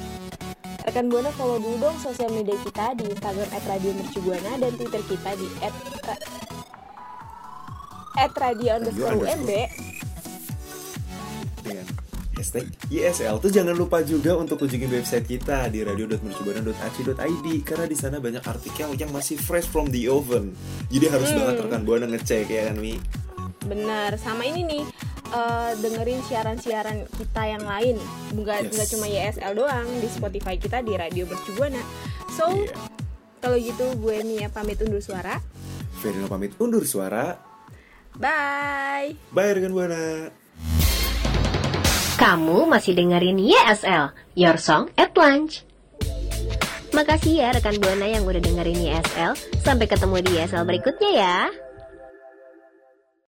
rekan 0.87 1.11
buana 1.11 1.27
follow 1.35 1.59
dulu 1.59 1.83
dong 1.83 1.97
sosial 1.99 2.31
media 2.31 2.55
kita 2.63 2.95
di 2.95 3.11
Instagram 3.11 3.47
@radiomercubuana 3.51 4.51
dan 4.55 4.71
Twitter 4.79 5.03
kita 5.03 5.31
di 5.35 5.47
@radio 8.15 8.71
underscore. 8.79 9.19
UMB 9.19 9.51
dengan 11.61 11.85
hashtag 12.39 12.71
YSL. 12.87 13.35
Tuh 13.43 13.51
jangan 13.51 13.75
lupa 13.75 13.99
juga 13.99 14.39
untuk 14.39 14.63
kunjungin 14.63 14.87
website 14.87 15.27
kita 15.27 15.67
di 15.67 15.83
radio.mercubuana.ac.id 15.83 17.47
karena 17.67 17.85
di 17.85 17.97
sana 17.99 18.23
banyak 18.23 18.47
artikel 18.47 18.95
yang 18.95 19.11
masih 19.11 19.35
fresh 19.35 19.67
from 19.67 19.91
the 19.91 20.07
oven. 20.07 20.55
Jadi 20.87 21.05
harus 21.11 21.35
Hmm. 21.35 21.43
banget 21.43 21.55
rekan 21.67 21.83
Buana 21.83 22.07
ngecek 22.07 22.47
ya 22.47 22.71
kan 22.71 22.79
Mi. 22.79 22.95
Benar, 23.67 24.15
sama 24.15 24.47
ini 24.47 24.63
nih 24.63 24.83
eh, 25.29 25.71
dengerin 25.77 26.19
siaran-siaran 26.23 26.97
kita 27.09 27.43
yang 27.43 27.61
lain. 27.61 27.95
Nggak 28.31 28.59
Yes. 28.63 28.71
nggak 28.71 28.87
cuma 28.91 29.05
YSL 29.05 29.53
doang 29.53 29.87
di 29.97 30.07
Spotify 30.07 30.55
kita 30.55 30.79
di 30.79 30.93
Radio 30.93 31.23
Mercubuana. 31.23 31.81
So 32.31 32.47
Iya. 32.47 32.71
kalau 33.37 33.57
gitu 33.57 33.85
gue 33.97 34.17
Mia 34.23 34.47
pamit 34.47 34.79
undur 34.79 34.99
suara. 34.99 35.37
Verino 35.97 36.25
pamit 36.25 36.53
undur 36.57 36.83
suara. 36.83 37.37
Bye. 38.13 39.13
Bye 39.29 39.53
rekan 39.53 39.71
Buana. 39.71 40.29
Kamu 42.17 42.65
masih 42.65 42.97
dengerin 42.97 43.37
YSL, 43.37 44.09
Your 44.33 44.57
Song 44.57 44.89
at 44.95 45.13
Lunch. 45.13 45.61
Makasih 46.89 47.45
ya 47.45 47.53
rekan 47.53 47.77
Buana 47.77 48.09
yang 48.09 48.25
udah 48.25 48.41
dengerin 48.41 48.73
YSL. 48.79 49.37
Sampai 49.61 49.85
ketemu 49.85 50.17
di 50.19 50.31
YSL 50.33 50.65
berikutnya 50.65 51.11
ya. 51.13 51.37